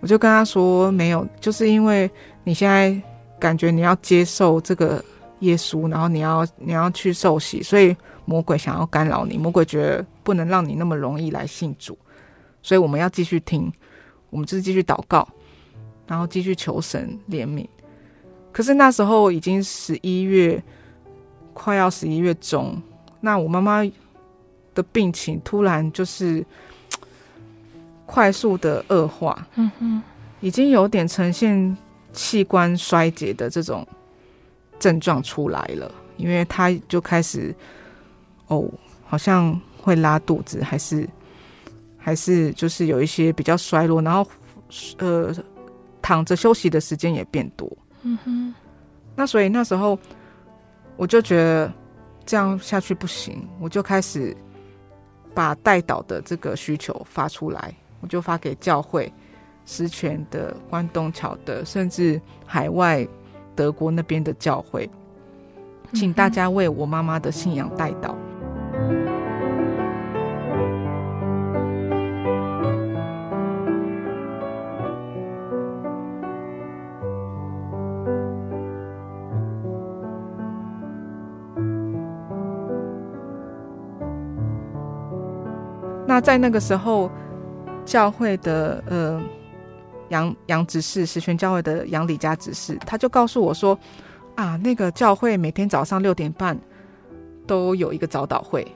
[0.00, 2.08] 我就跟他说，没有，就是因为
[2.44, 2.94] 你现在
[3.40, 5.02] 感觉你要接受这个
[5.40, 11.96] 耶稣，然后你要你要去受洗，所以魔鬼想要干扰你，魔鬼觉得不能让你那么容易来信主，
[12.62, 13.72] 所以我们要继续听，
[14.28, 15.26] 我们就是继续祷告，
[16.06, 17.66] 然后继续求神怜悯。”
[18.58, 20.60] 可是那时候已经十一月，
[21.54, 22.76] 快要十一月中，
[23.20, 23.88] 那我妈妈
[24.74, 26.44] 的病情突然就是
[28.04, 30.02] 快速的恶化，嗯哼，
[30.40, 31.76] 已经有点呈现
[32.12, 33.86] 器官衰竭的这种
[34.80, 37.54] 症状出来了，因为她就开始
[38.48, 38.68] 哦，
[39.06, 41.08] 好像会拉肚子，还是
[41.96, 44.28] 还是就是有一些比较衰弱，然后
[44.98, 45.32] 呃，
[46.02, 47.70] 躺着休息的时间也变多。
[48.08, 48.54] 嗯哼，
[49.14, 49.98] 那所以那时候
[50.96, 51.70] 我就觉得
[52.24, 54.34] 这样下去不行，我就开始
[55.34, 59.12] 把代祷的这个需求发出来，我就发给教会、
[59.66, 63.06] 石泉的、关东桥的，甚至海外
[63.54, 64.88] 德国那边的教会，
[65.92, 68.14] 请大家为我妈妈的信仰代祷。
[86.18, 87.08] 那在那个时候，
[87.84, 89.22] 教会的呃
[90.08, 93.78] 杨杨执事，石泉教会的杨李家执事，他就告诉我说
[94.34, 96.58] ：“啊，那个教会每天早上六点半
[97.46, 98.66] 都有一个早祷会，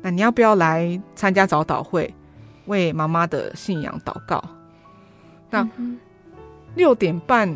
[0.00, 2.14] 那你要不要来参加早祷会，
[2.64, 4.42] 为妈妈的信仰祷告？”
[5.52, 5.68] 那
[6.76, 7.54] 六点半，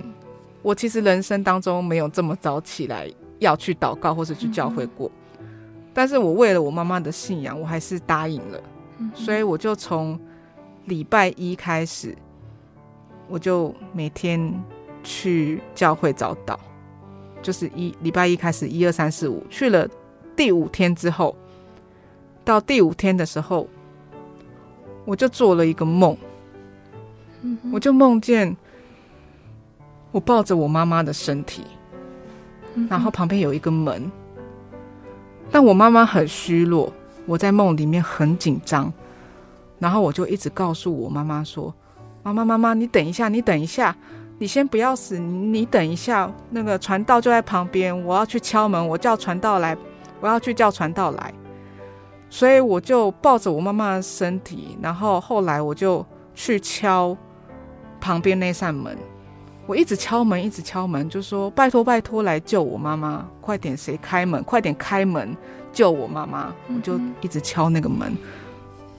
[0.61, 5.11] 我其实人生当中没有这么早起来要去祷告或是去教会过，
[5.95, 8.61] 但是我为了我妈妈的信仰，我还是答应了。
[9.15, 10.19] 所以我就从
[10.85, 12.17] 礼拜一开始，
[13.29, 14.53] 我就每天
[15.03, 16.57] 去教会找祷，
[17.43, 19.89] 就是一礼拜一开始一二三四五去了，
[20.37, 21.37] 第五天之后，
[22.45, 23.69] 到第五天的时候，
[25.05, 26.17] 我就做了一个梦，
[27.73, 28.57] 我就梦见
[30.13, 31.65] 我抱着我妈妈的身体，
[32.89, 34.11] 然后旁边有一个门，
[35.51, 36.93] 但我妈妈很虚弱。
[37.27, 38.93] 我在梦里面很紧张，
[39.79, 41.75] 然后我就一直告诉我妈妈说
[42.23, 43.95] ：“妈妈，妈妈，你等一下，你等一下。”
[44.37, 49.77] 你先不要死，你等一下，那个传道就在旁边，我要去敲门，我叫传道来，
[50.21, 51.33] 我要去叫传道来。
[52.29, 56.05] 所以我就抱着我妈妈的身体，然后后来我就
[56.35, 57.17] 去敲
[58.01, 58.99] 旁边那扇门，
[59.67, 65.35] 我一直敲门，一直敲门，就说拜托拜托来救我妈妈，快点谁开门，快点开门
[65.75, 68.17] 救我妈妈，我就一直敲那个门，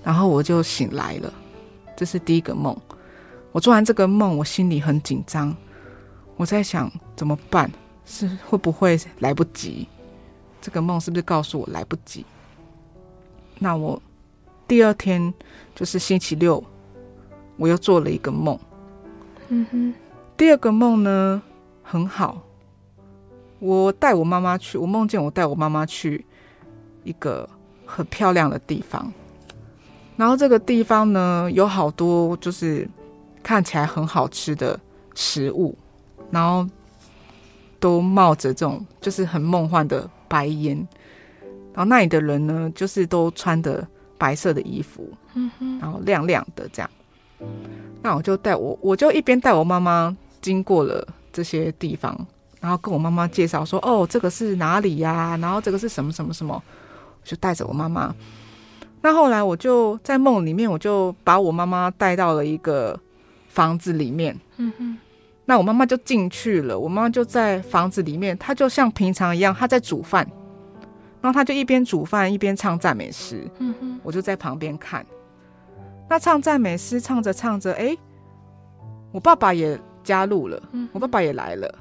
[0.03, 1.34] 然后我就醒来了，
[1.95, 2.76] 这是第一个梦。
[3.51, 5.55] 我做完这个梦，我心里很紧张，
[6.36, 7.71] 我在想怎么办，
[8.05, 9.88] 是会不会来不及？
[10.61, 12.26] 这个梦是不是告诉我来不及？
[13.57, 14.01] 那我
[14.67, 15.34] 第二天
[15.73, 16.61] 就是星期六，
[17.55, 18.59] 我又做了一个梦。
[19.47, 19.93] 嗯哼，
[20.36, 21.41] 第二个梦呢
[21.82, 22.41] 很好，
[23.59, 26.26] 我带我妈妈去，我梦见我带我妈妈去
[27.06, 27.47] 一个
[27.86, 29.10] 很漂亮的地方，
[30.18, 32.86] 然后这个地方呢有好多就是
[33.41, 34.78] 看起来很好吃的
[35.14, 35.74] 食物，
[36.30, 36.68] 然后
[37.80, 40.76] 都冒着这种就是很梦幻的白烟。
[41.74, 43.86] 然后那里的人呢，就是都穿的
[44.18, 46.89] 白色的衣服，嗯哼，然后亮亮的这样。
[48.01, 52.18] 那我就带我，我就一边带我妈妈经过了这些地方，
[52.62, 55.38] 然后跟我妈妈介绍说：“哦，这个是哪里呀？
[55.41, 56.64] 然后这个是什么什么什么？”
[57.26, 58.15] 就带着我妈妈。
[59.01, 62.97] 那后来我就在梦里面，我就把我妈妈带到了一个
[63.49, 64.97] 房子里面，嗯哼。
[65.47, 70.26] 那我妈妈就进去了，我妈妈就在房子里面，她就像平常一样，她在煮饭。
[71.21, 75.03] 然后他就一边煮饭一边唱赞美诗，嗯哼，我就在旁边看。
[76.07, 77.97] 那唱赞美诗唱着唱着，哎，
[79.11, 80.61] 我爸爸也加入了，
[80.91, 81.76] 我爸爸也来了，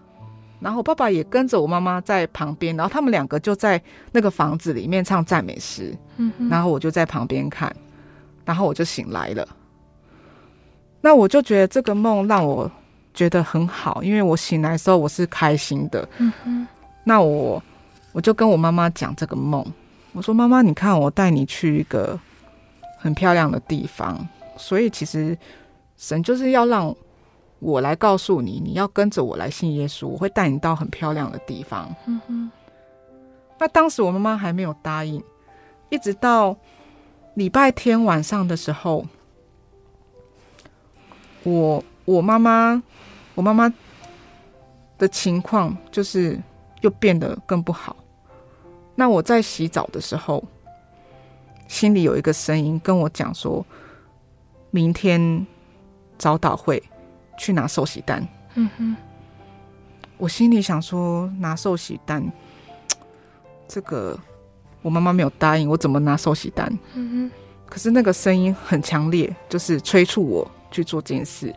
[0.64, 7.70] 然后我爸爸也跟着我妈妈在旁边，然后他们两个就在那个房子里面唱赞美诗，嗯，然后我就在旁边看，
[8.44, 9.46] 然后我就醒来了。
[11.02, 12.70] 那我就觉得这个梦让我
[13.12, 16.08] 觉得很好，因为我醒来的时候我是开心的，
[17.04, 17.62] 那我。
[18.14, 19.66] 我就跟我妈妈讲这个梦，
[20.12, 22.16] 我说：“妈妈，你看，我带你去一个
[22.96, 24.24] 很漂亮的地方，
[24.56, 25.36] 所以其实
[25.96, 26.94] 神就是要让
[27.64, 32.50] 我来告诉你，你要跟着我来信耶稣，我会带你到很漂亮的地方。”嗯哼。
[33.58, 35.22] 那当时我妈妈还没有答应，
[35.88, 36.54] 一直到
[37.32, 39.06] 礼拜天晚上的时候，
[41.42, 42.82] 我我妈妈
[43.34, 43.72] 我妈妈
[44.98, 46.38] 的情况就是
[46.82, 47.96] 又变得更不好。
[48.94, 50.44] 那我在洗澡的时候，
[51.66, 53.64] 心里有一个声音跟我讲说
[54.70, 55.46] ：“明天
[56.18, 56.82] 早祷会
[57.36, 58.96] 去拿寿喜单。”嗯哼，
[60.16, 62.24] 我心里想说拿寿喜单，
[63.68, 64.18] 这个
[64.82, 66.66] 我妈妈没有答应，我怎么拿寿喜单？
[66.94, 67.30] 嗯哼，
[67.66, 71.54] 可是那个声音很强烈，就是催促我去做这件事。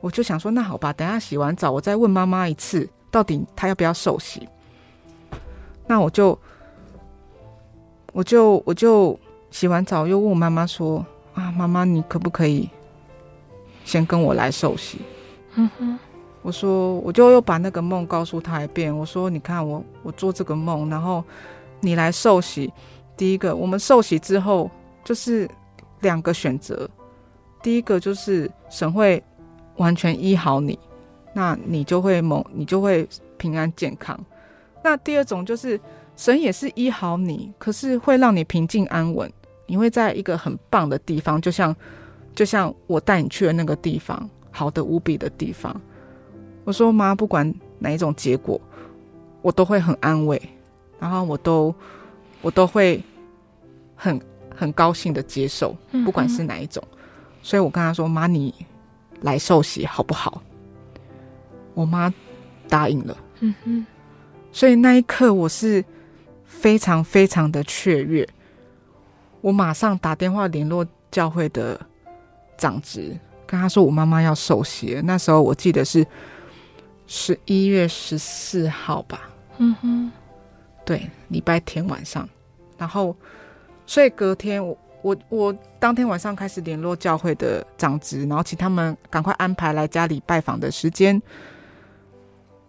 [0.00, 4.48] 我就想说，那好吧，等下洗完澡，我再问妈妈一次，到底她要不要受洗。
[5.86, 6.38] 那我就。
[8.12, 9.16] 我就我就
[9.52, 12.68] 洗完澡，又问我妈妈说：“啊，妈妈，你可不可以
[13.90, 14.98] 先跟我来受洗？”
[15.56, 15.98] 嗯哼，
[16.42, 18.96] 我说，我就又把那个梦告诉他一遍。
[18.96, 21.24] 我说：“你看我我做这个梦，然后
[21.80, 22.72] 你来受洗。
[23.16, 24.70] 第一个，我们受洗之后
[25.02, 25.48] 就是
[26.00, 26.88] 两个选择。
[27.62, 29.22] 第一个就是神会
[29.76, 30.78] 完全医好你，
[31.34, 34.18] 那你就会蒙，你就会平安健康。
[34.84, 35.80] 那第二种就是。”
[36.16, 39.32] 神也是医好你，可是会让你平静安稳。
[39.64, 41.74] 你会在一个很棒的地方，就像
[42.34, 45.78] 就像我带你去的那个地方，好的无比的地方。
[46.64, 48.60] 我说妈，不管哪一种结果，
[49.42, 50.40] 我都会很安慰，
[50.98, 51.74] 然后我都
[52.42, 53.02] 我都会
[53.94, 54.20] 很
[54.54, 56.82] 很高兴的接受，不管是哪一种。
[57.42, 58.54] 所以我跟他说：“妈，你
[59.22, 60.42] 来受洗好不好？”
[61.74, 62.12] 我妈
[62.68, 63.16] 答应了。
[63.40, 63.86] 嗯哼。
[64.52, 65.84] 所以那一刻我是。
[66.44, 68.28] 非常非常的雀跃，
[69.40, 71.80] 我马上打电话联络教会的
[72.60, 75.00] 长职，跟他说我妈妈要受洗。
[75.02, 76.06] 那时候我记得是
[77.06, 80.12] 十一月十四号吧，嗯哼，
[80.84, 82.28] 对，礼拜天晚上。
[82.76, 83.16] 然后，
[83.86, 91.20] 所以隔天我我我当天晚上开始联络教会的长职，然后请他们赶快安排来家里拜访的时间。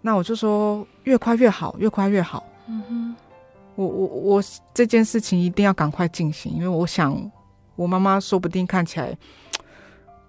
[0.02, 2.44] 那我就说越快越好，越快越好。
[2.68, 3.16] 嗯哼。
[3.76, 7.32] 我我我这件事情一定要赶快进行，因为我想
[7.78, 9.18] 我妈妈说不定看起来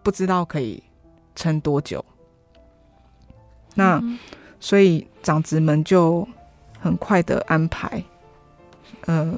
[0.03, 0.83] 不知道可以
[1.35, 2.05] 撑多久。
[3.75, 4.19] 那、嗯、
[4.61, 6.27] 所以长子们就
[6.79, 8.03] 很快的安排，
[9.07, 9.35] 呃，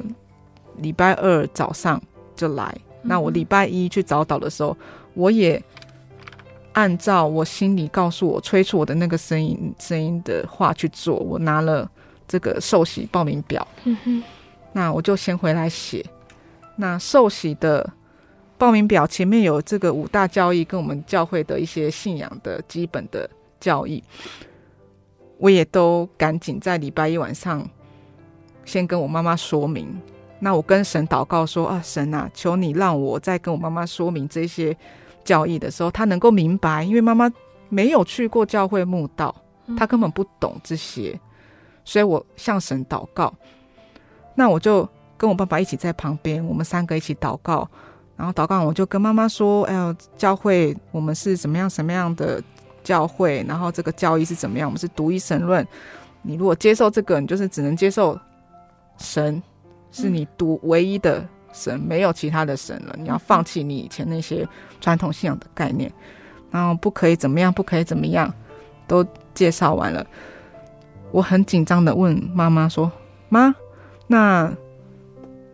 [0.78, 2.02] 礼拜二早上
[2.34, 2.74] 就来。
[2.76, 4.76] 嗯、那我礼拜一去早岛的时候，
[5.14, 5.62] 我也
[6.72, 11.16] 按照我心里告诉我、催促我的那个声音、声音的话去做。
[11.16, 11.88] 我拿了
[12.26, 14.22] 这个受洗报名表，嗯，
[14.72, 16.04] 那我就先回来写。
[16.76, 17.88] 那受洗的
[18.56, 23.28] 报名表前面有这个五大教义，跟我们教会的一些信仰的基本的
[23.60, 24.02] 教义，
[25.38, 27.68] 我也都赶紧在礼拜一晚上
[28.64, 30.00] 先跟我妈妈说明。
[30.38, 34.76] 那我跟神祷告说啊，神啊，求你让我在跟我妈妈说明这些
[35.24, 37.32] 教义的时候，她能够明白，因为妈妈
[37.68, 39.34] 没有去过教会墓道，
[39.76, 41.18] 她根本不懂这些，
[41.84, 43.34] 所以我向神祷告。
[44.34, 47.68] 那我就跟我爸爸一起在旁边，我们三个一起祷告。
[48.16, 52.42] 然后祷告，我就跟妈妈说：“哎呦，教会我们是怎么样什么样的
[52.82, 53.44] 教会？
[53.48, 54.68] 然后这个教义是怎么样？
[54.68, 55.66] 我们是独一神论。
[56.22, 58.18] 你如果接受这个，你就是只能接受
[58.98, 59.42] 神。”
[59.96, 62.96] 是你独唯一的神，没有其他的神了。
[62.98, 64.44] 你要放弃你以前那些
[64.80, 65.88] 传统信仰的概念，
[66.50, 68.34] 然后不可以怎么样，不可以怎么样，
[68.88, 70.04] 都介绍完了。
[71.12, 72.90] 我很紧张的问妈妈说
[73.30, 73.54] ：“妈，
[74.08, 74.52] 那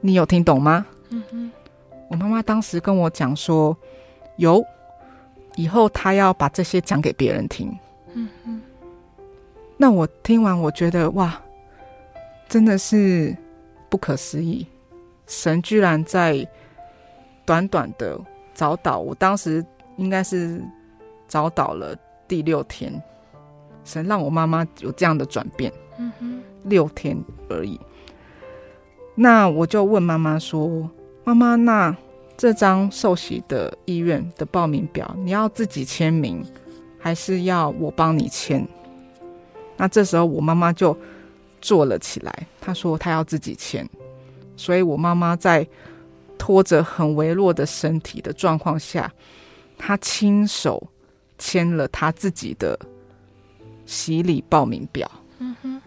[0.00, 1.39] 你有听懂吗？”嗯哼。
[2.10, 3.74] 我妈妈当时跟我讲说
[4.36, 4.62] ：“有，
[5.56, 7.74] 以后她要把这些讲给别人听。”
[8.12, 8.60] 嗯嗯。
[9.78, 11.40] 那我听完，我觉得哇，
[12.48, 13.34] 真的是。
[13.90, 14.64] 不可思议，
[15.26, 16.48] 神居然在
[17.44, 18.16] 短短的
[18.54, 20.62] 早祷，我当时应该是
[21.26, 21.92] 早祷了
[22.28, 23.02] 第六天，
[23.82, 27.80] 神让我妈妈有这样的转变，嗯哼，六天而已。
[29.16, 30.88] 那我就问妈妈说
[31.24, 31.96] ：“妈妈，那
[32.36, 36.44] 这张受洗的意愿的报名表，你要自己签名，
[36.98, 38.66] 还是要我帮你签？”
[39.76, 40.96] 那这时候我妈妈就。
[41.62, 43.86] 坐了起来，她说她要自己签，
[44.56, 45.68] 所以我妈妈在
[46.38, 49.12] 拖着很微弱的身体的状况下，
[49.76, 50.82] 她亲手
[51.36, 52.80] 签了她自己的
[53.84, 55.10] 洗礼报名表。
[55.36, 55.82] 嗯哼，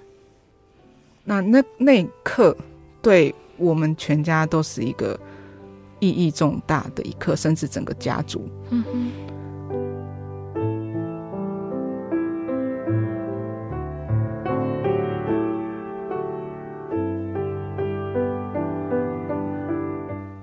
[1.24, 2.56] 那那那一刻
[3.02, 5.20] 对我们全家都是一个
[6.00, 8.50] 意义重大的一刻，甚至整个家族。
[8.70, 9.12] 嗯哼。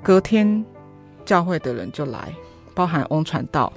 [0.02, 0.64] 隔天，
[1.24, 2.34] 教会的人就来，
[2.74, 3.72] 包含翁传道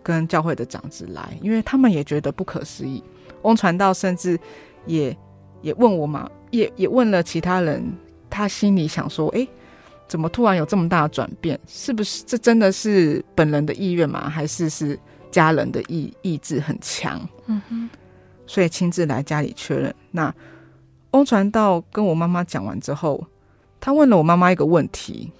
[0.00, 3.02] 跟教会的长子来，因为他们也觉得不可思议。
[3.40, 4.38] 翁传道甚至
[4.86, 5.16] 也
[5.60, 7.92] 也问我嘛，也也问了其他人，
[8.32, 9.46] 他心里想说：哎，
[10.08, 11.60] 怎么突然有这么大的转变？
[11.68, 14.28] 是不是这真的是本人的意愿吗？
[14.30, 14.98] 还是是
[15.30, 17.20] 家人的意意志很强？
[17.46, 17.90] 嗯哼，
[18.46, 19.94] 所以亲自来家里确认。
[20.10, 20.34] 那
[21.10, 23.22] 翁传道跟我妈妈讲完之后，
[23.78, 25.30] 他问了我妈妈一个问题。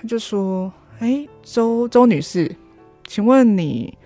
[0.00, 2.54] 他就说：“哎，周周女士，
[3.08, 3.96] 请问你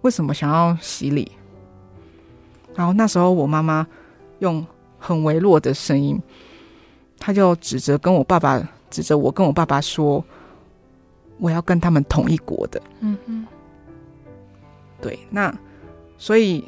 [0.00, 1.30] 为什么想要洗礼？”
[2.74, 3.86] 然后那时候我妈妈
[4.40, 4.66] 用
[4.98, 6.20] 很微弱的声音，
[7.18, 10.24] 她就指着跟我爸爸，指着我跟我爸爸说
[11.38, 13.46] ：“我要跟他们同一国的。”嗯嗯，
[15.00, 15.52] 对，那
[16.16, 16.64] 所以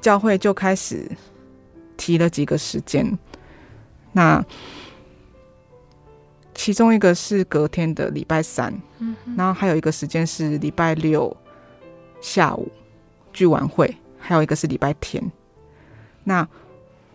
[0.00, 1.10] 教会就开始
[1.96, 3.18] 提了几个时间，
[4.12, 4.44] 那。
[6.52, 11.34] 其中一个是隔天的礼拜三，嗯，然后还有一个时间是礼拜六
[12.20, 12.70] 下午
[13.32, 15.24] 聚完会，还有一个是礼拜天。
[16.22, 16.46] 那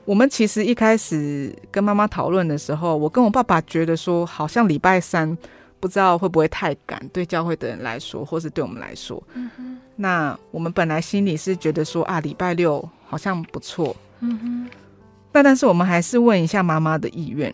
[0.06, 5.36] 我们其实一开始跟妈妈讨论的时候，我跟我爸爸觉得说，好像礼拜三
[5.80, 9.22] 不知道会不会太赶，对教会的人来说，或是对我们来说。
[9.96, 13.96] 那我们本来心里是觉得说啊，礼拜六好像不错。
[14.20, 14.70] 嗯哼。
[15.34, 17.54] 那但是我们还是问一下妈妈的意愿。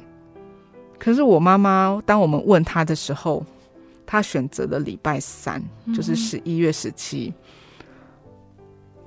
[1.00, 3.44] 可是我妈妈，当我们问她的时候，
[4.06, 5.64] 她选择了礼拜三，
[5.96, 7.34] 就是十一月十七。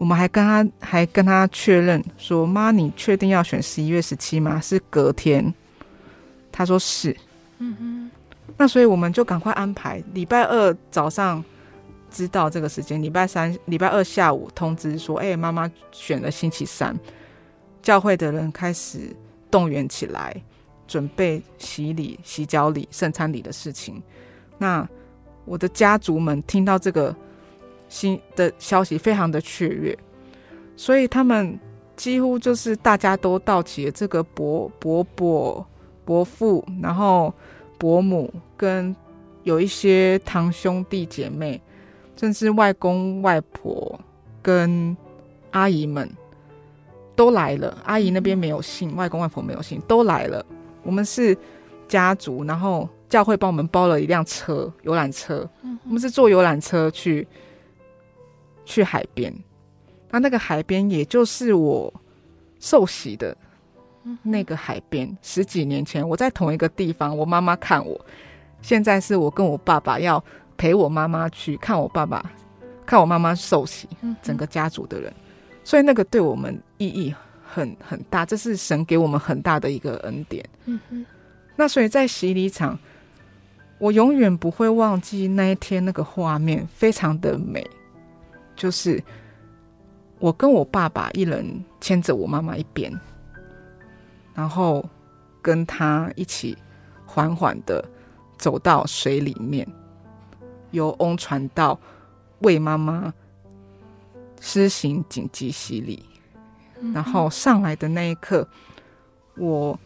[0.04, 4.60] 我们还跟他还跟他确认说：“妈，你确定要选十一月十七吗？
[4.60, 5.54] 是隔天？”
[6.52, 7.16] 他说是。
[7.56, 8.10] 嗯哼。
[8.58, 11.42] 那所以我们就赶快安排礼拜二早上
[12.10, 16.94] 知道这个时间，礼拜三、礼拜二下午通知说：“哎，妈妈选了星期三。”
[17.80, 19.16] 教会的人开始
[19.50, 20.36] 动员起来。
[20.86, 24.02] 准备洗礼、洗脚礼、圣餐礼的事情。
[24.58, 24.86] 那
[25.46, 27.16] 我的家族们听到这个
[27.94, 29.96] 新的消息，非常的雀跃，
[30.76, 31.56] 所以他们
[31.94, 33.90] 几乎就是大家都到齐了。
[33.92, 35.64] 这个伯伯伯
[36.04, 37.32] 伯父，然后
[37.78, 38.94] 伯母跟
[39.44, 41.62] 有一些堂兄弟姐妹，
[42.16, 43.96] 甚至外公外婆
[44.42, 44.96] 跟
[45.52, 46.10] 阿姨们
[47.14, 47.78] 都来了。
[47.84, 50.44] 阿姨那边没有信，外公外婆没有信，都来了。
[50.82, 51.36] 我们是
[51.86, 55.48] 家族，然后教会帮我们包了一辆车，游览车。
[55.86, 57.24] 我们是坐游览车去
[58.64, 59.34] 去海边。
[60.10, 61.92] 那那个海边，也就是我
[62.60, 63.36] 受洗的
[64.22, 65.16] 那个海边。
[65.22, 68.00] 十几年前，我在同一个地方，我妈妈看我。
[68.62, 70.22] 现在是我跟我爸爸要
[70.56, 72.24] 陪我妈妈去看我爸爸，
[72.86, 73.88] 看我妈妈受洗，
[74.22, 75.12] 整个家族的人。
[75.62, 80.44] 所以那个对我们意义很很大，这是神给我们很大的一个恩典。
[81.56, 82.78] 那所以在洗礼场。
[83.78, 87.68] 我永远不会忘记那一天那个画面，非常的美。
[88.56, 89.02] 就是
[90.18, 92.92] 我跟我爸爸一人牵着我妈妈一边，
[94.34, 94.88] 然后
[95.42, 96.56] 跟他一起
[97.06, 97.84] 缓缓的
[98.38, 99.66] 走到水里面，
[100.70, 101.78] 由翁传道
[102.40, 103.12] 为妈妈
[104.40, 106.04] 施行紧急洗礼。
[106.92, 108.46] 然后上来的那一刻，
[109.36, 109.78] 我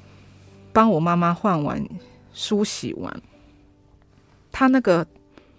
[0.73, 1.87] 帮我妈妈换完
[2.33, 3.23] 梳洗完。
[4.51, 5.07] 他那个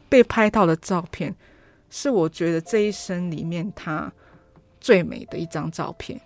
[0.10, 1.34] 被拍到的照片，
[1.90, 4.12] 是我觉得这一生里面他
[4.80, 6.20] 最美的一张照片，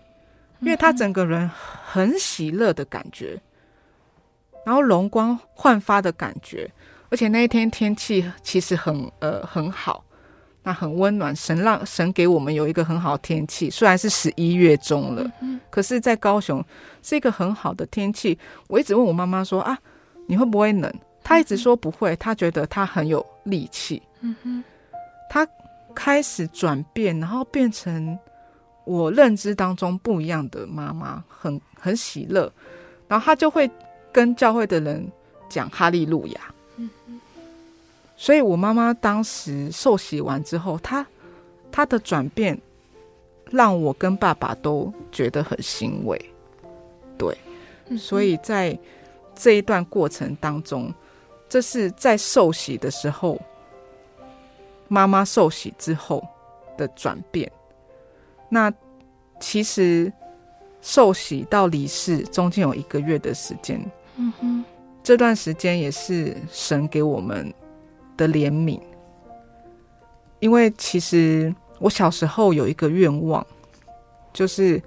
[0.60, 3.42] 因为他整个人很喜乐的感觉，
[4.66, 6.70] 然后容光焕发的感觉，
[7.10, 10.04] 而且那一天天气其实很呃很好，
[10.64, 15.32] 那很温暖，神让神给我们有一个很好的天气，虽然是十一月中了，
[15.70, 16.64] 可是在高雄
[17.02, 18.38] 是一个很好的天气。
[18.68, 19.78] 我一直问我妈妈说啊，
[20.28, 20.94] 你会不会冷？
[21.24, 24.02] 她一直说不会，她觉得她很有力气。
[24.22, 24.64] 嗯哼，
[25.34, 25.48] 他
[25.96, 28.16] 开始转变，然后变成
[28.84, 32.54] 我认知当中不一样的妈妈，很很喜乐。
[33.08, 33.68] 然后他就会
[34.12, 35.12] 跟教会的人
[35.50, 36.54] 讲哈利路亚。
[38.16, 41.04] 所以我妈妈当时受洗完之后，她
[41.72, 42.56] 她的转变
[43.50, 46.32] 让我跟爸爸都觉得很欣慰。
[47.18, 47.36] 对，
[47.98, 48.78] 所以在
[49.34, 50.94] 这一段过程当中。
[51.50, 53.40] 这是在受洗的时候，
[54.94, 56.24] 妈妈受洗之后
[56.78, 57.52] 的转变。
[58.48, 58.72] 那
[59.40, 60.14] 其实
[60.82, 63.84] 受洗到离世中间有一个月的时间，
[64.18, 64.64] 嗯哼，
[65.02, 67.52] 这段时间也是神给我们
[68.16, 68.80] 的怜悯。
[70.40, 73.44] 因为其实我小时候有一个愿望，
[74.32, 74.80] 就是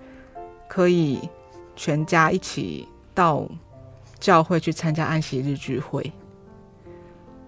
[0.69, 1.29] 可以
[1.75, 3.45] 全家一起到
[4.21, 6.13] 教会去参加安息日聚会。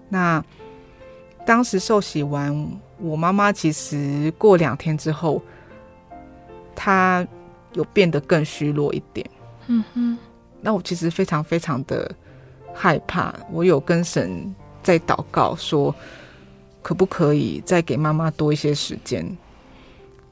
[0.09, 0.43] 那
[1.49, 5.41] 当时受洗完，我妈妈其实过两天之后，
[6.75, 7.27] 她
[7.73, 9.27] 有变得更虚弱一点。
[9.65, 10.15] 嗯哼。
[10.61, 12.15] 那我其实非常非常的
[12.71, 15.95] 害怕，我有跟神在祷告说，
[16.83, 19.25] 可不可以再给妈妈多一些时间，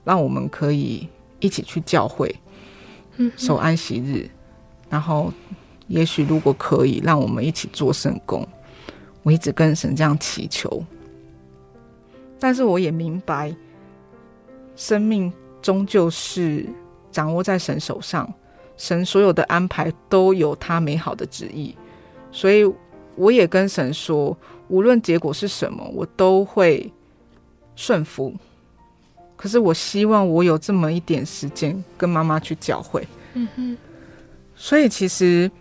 [0.03, 1.09] 让我们可以
[1.39, 2.35] 一起去教会，
[3.35, 4.29] 守安息日，
[4.87, 5.33] 然后
[5.87, 8.47] 也许如果可以，让我们一起做圣工。
[9.23, 10.85] 我一直跟神这样祈求，
[12.39, 13.55] 但是我也明白，
[14.75, 15.31] 生命
[15.61, 16.65] 终究是
[17.11, 18.31] 掌握在神手上，
[18.77, 21.75] 神所有的安排都有他美好的旨意，
[22.31, 22.63] 所以
[23.15, 26.91] 我也跟神说，无论结果是什么，我都会
[27.75, 28.33] 顺服。
[29.35, 33.07] 可是我希望我有这么一点时间跟妈妈去教会。
[33.33, 33.77] 嗯哼。
[34.55, 35.51] 所以其实，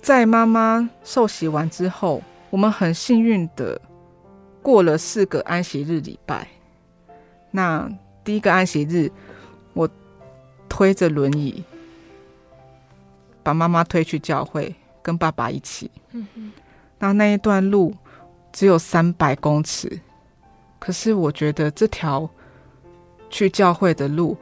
[0.00, 2.22] 在妈妈受洗完之后。
[2.50, 3.80] 我们很幸运的
[4.64, 6.48] 过了四个安息日礼拜。
[7.50, 7.86] 那
[8.24, 9.12] 第一个安息日，
[9.74, 9.86] 我
[10.70, 11.62] 推着轮椅
[13.42, 15.90] 把妈妈推去教会，跟爸爸一起。
[16.98, 17.94] 那那一段路
[18.54, 20.00] 只有三百公尺，
[20.78, 22.26] 可是我觉得这条
[23.28, 24.34] 去教会的路，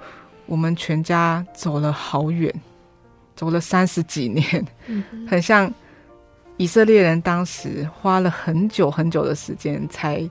[0.46, 2.54] 我们全家走了好远，
[3.34, 5.26] 走了三十几年，嗯。
[5.26, 5.68] 很像。
[6.58, 10.28] 以色列人当时花了很久很久的时间，才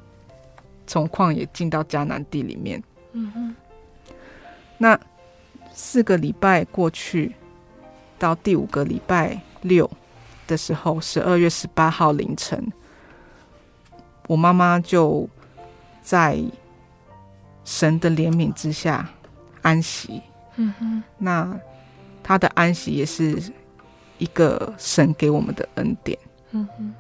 [0.88, 2.82] 从旷野进到迦南地里面。
[3.13, 3.55] 嗯哼。
[4.78, 4.97] 那
[5.74, 7.36] 四个礼拜过去，
[8.17, 9.89] 到第五个礼拜六
[10.47, 12.72] 的时候，十二月十八号凌晨，
[14.28, 15.28] 我妈妈就
[16.01, 16.39] 在
[17.65, 19.09] 神的怜悯之下
[19.61, 20.22] 安息。
[20.55, 21.03] 嗯哼。
[21.17, 21.59] 那
[22.24, 23.41] 她的安息也是。
[24.22, 26.15] 一个神给我们的恩典。
[26.51, 26.93] 嗯哼，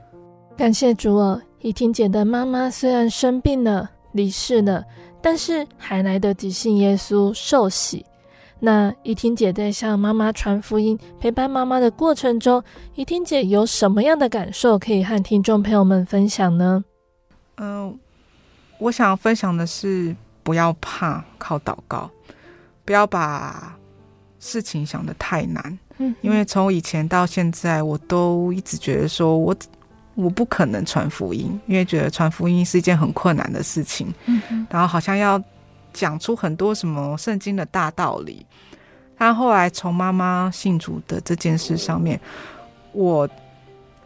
[0.57, 1.39] 感谢主哦。
[1.59, 4.83] 怡婷姐的妈妈虽然生病了、离世了，
[5.21, 8.03] 但是还来得及信耶稣、受洗。
[8.59, 12.63] 那怡婷姐在向妈妈传福音、陪伴妈妈的过程中，
[12.95, 16.83] 怡婷姐有什么样的感受可以和听众朋友们分享呢？
[17.57, 17.95] 嗯、呃，
[18.79, 22.09] 我想分享的是，不要怕，靠祷告，
[22.83, 23.77] 不要把
[24.39, 25.77] 事情想得太难。
[26.21, 29.55] 因为从以前到现在，我都一直觉得说我
[30.15, 34.13] 我不可能传福音，因为觉得传福音是一件很困难的事情。
[34.25, 35.41] 嗯，然后好像要
[35.93, 38.45] 讲出很多什么圣经的大道理。
[39.17, 42.19] 但后来从妈妈信主的这件事上面，
[42.91, 43.29] 我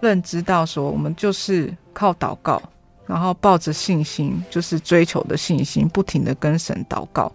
[0.02, 2.62] 认知到说，我们就是靠祷告，
[3.08, 7.32] 然后抱着信心，就是追求的信心，不停的跟神祷告，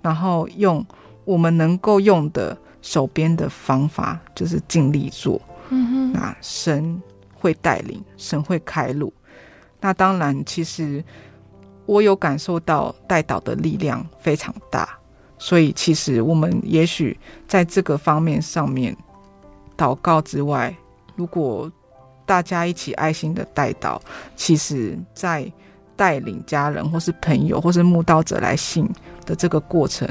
[0.00, 0.86] 然后用
[1.24, 5.42] 我们能够用的手边的方法，就是尽力做。
[5.70, 7.02] 嗯哼，那神
[7.34, 9.12] 会带领，神会开路。
[9.80, 11.04] 那当然，其实
[11.84, 14.88] 我有感受到带导的力量非常大。
[15.36, 17.18] 所以，其实我们也许
[17.48, 18.96] 在这个方面上面，
[19.76, 20.72] 祷告之外，
[21.16, 21.70] 如果
[22.24, 24.00] 大家一起爱心的带导，
[24.36, 25.52] 其实在
[25.96, 28.88] 带领家人或是朋友或是慕道者来信
[29.24, 30.08] 的这个过程，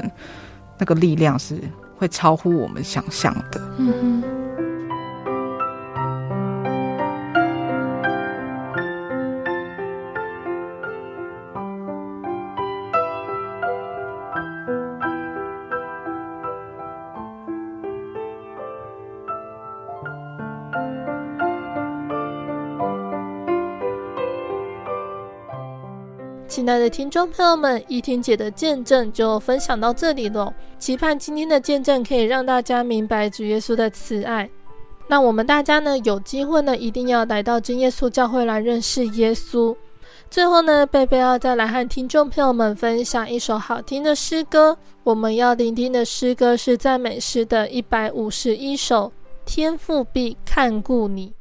[0.78, 1.58] 那个力量是
[1.96, 4.35] 会超乎我们想象的。
[26.66, 30.52] 亲爱的听众朋友们，依听姐的见证就分享到这里喽。
[30.80, 34.50] 期盼今天的见证可以让大家明白主耶稣的慈爱。
[35.06, 39.76] 那我们大家呢，有机会呢，一定要来到真耶稣教会来认识耶稣。
[40.28, 44.76] 最后呢，贝贝要再来和听众朋友们分享一首好听的诗歌。
[45.04, 49.06] 我们要聆听的诗歌是赞美诗的一百五十一首，
[49.44, 51.32] 《天父必看顾你》。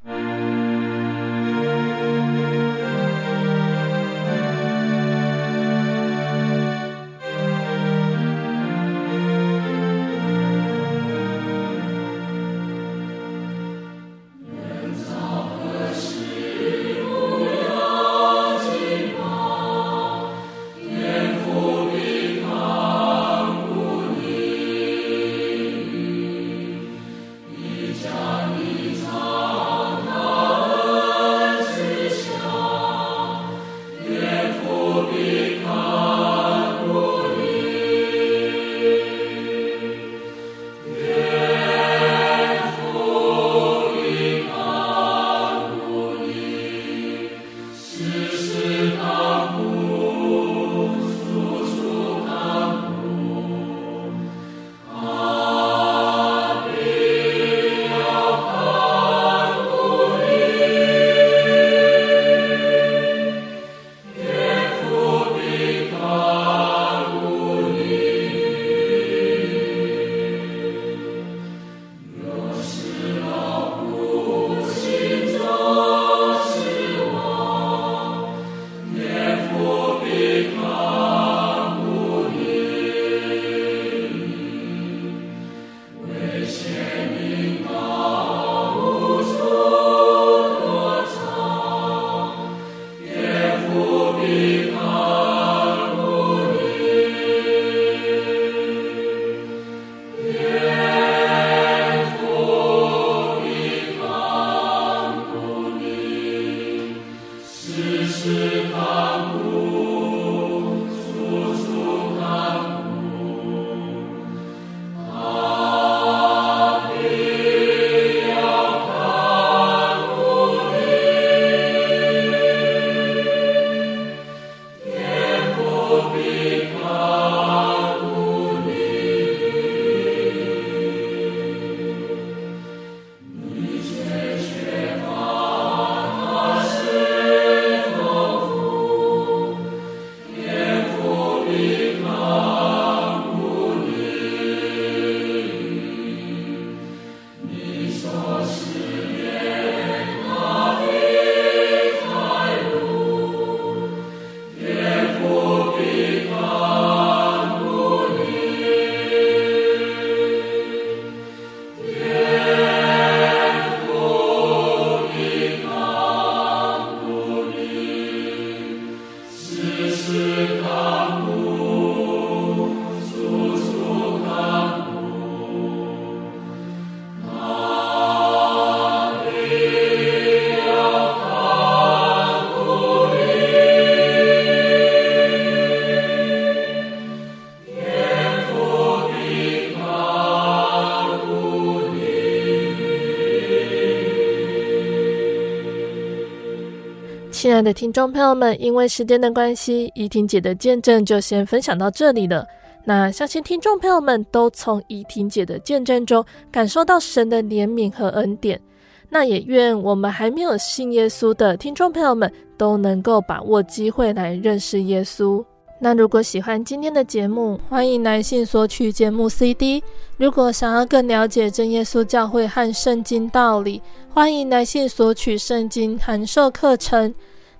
[197.65, 202.45] 的听众朋友们，因为时间的关系，怡婷姐的见证就先分享到这里了。
[202.83, 208.61] 那相信听众朋友们都从怡婷姐的见证中感受到神的怜悯和恩典。
[209.09, 215.43] 那也愿我们还没有信耶稣的听众朋友们都能够把握机会来认识耶稣。
[215.79, 219.83] 那如果喜欢今天的节目，欢迎来信索取节目 CD。
[220.17, 223.81] 如果想要更了解真耶稣教会和圣经道理，
[224.13, 227.13] 欢迎来信索取圣经函授课程。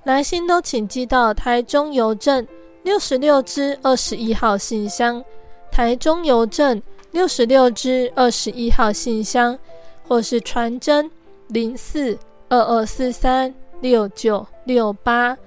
[0.05, 2.47] 来信都请寄到台中邮政
[2.83, 5.21] 六十六支二十一号信箱，
[5.69, 6.81] 台中邮政
[7.11, 9.59] 六十六支二十一号信箱，
[10.07, 11.11] 或是传真
[11.49, 15.37] 零四二二四三六九六八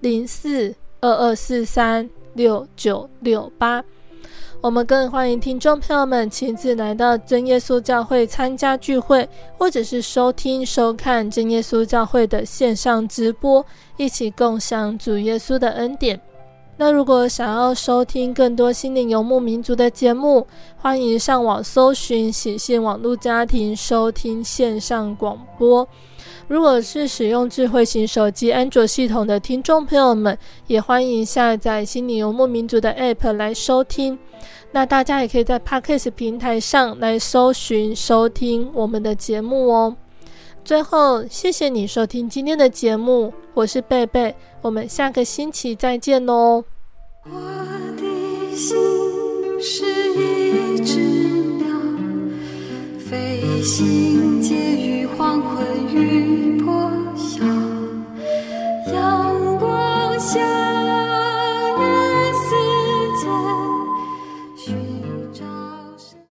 [0.00, 0.74] 零四。
[1.04, 3.84] 二二四三六九六八，
[4.64, 13.62] 我们更欢迎听众朋友们亲自来到真耶稣教会参加聚会，或者是收听收看真耶稣教会的线上直播，
[13.98, 16.18] 一起共享主耶稣的恩典。
[16.78, 20.46] 那如果想要收听更多心灵游牧民族的节目，
[20.78, 25.86] 欢迎上网搜寻喜信网络家庭收听线上广播。
[26.46, 30.36] 如果是使用智慧型手机安卓系统的听众朋友们，
[30.66, 34.18] 也欢迎下载心灵游牧民族的 App 来收听。
[34.70, 39.96] 那大家也可以在 Podcast 平台上来搜寻收听我们的节目哦。
[40.64, 46.64] 最后，谢谢你收听今天的节目，我是贝贝，我们下个星期再见哦。
[47.24, 47.30] 我
[47.96, 48.76] 的心
[49.60, 49.84] 是
[50.14, 50.98] 一只
[51.58, 51.66] 鸟，
[52.98, 54.83] 飞行。
[60.34, 60.83] 家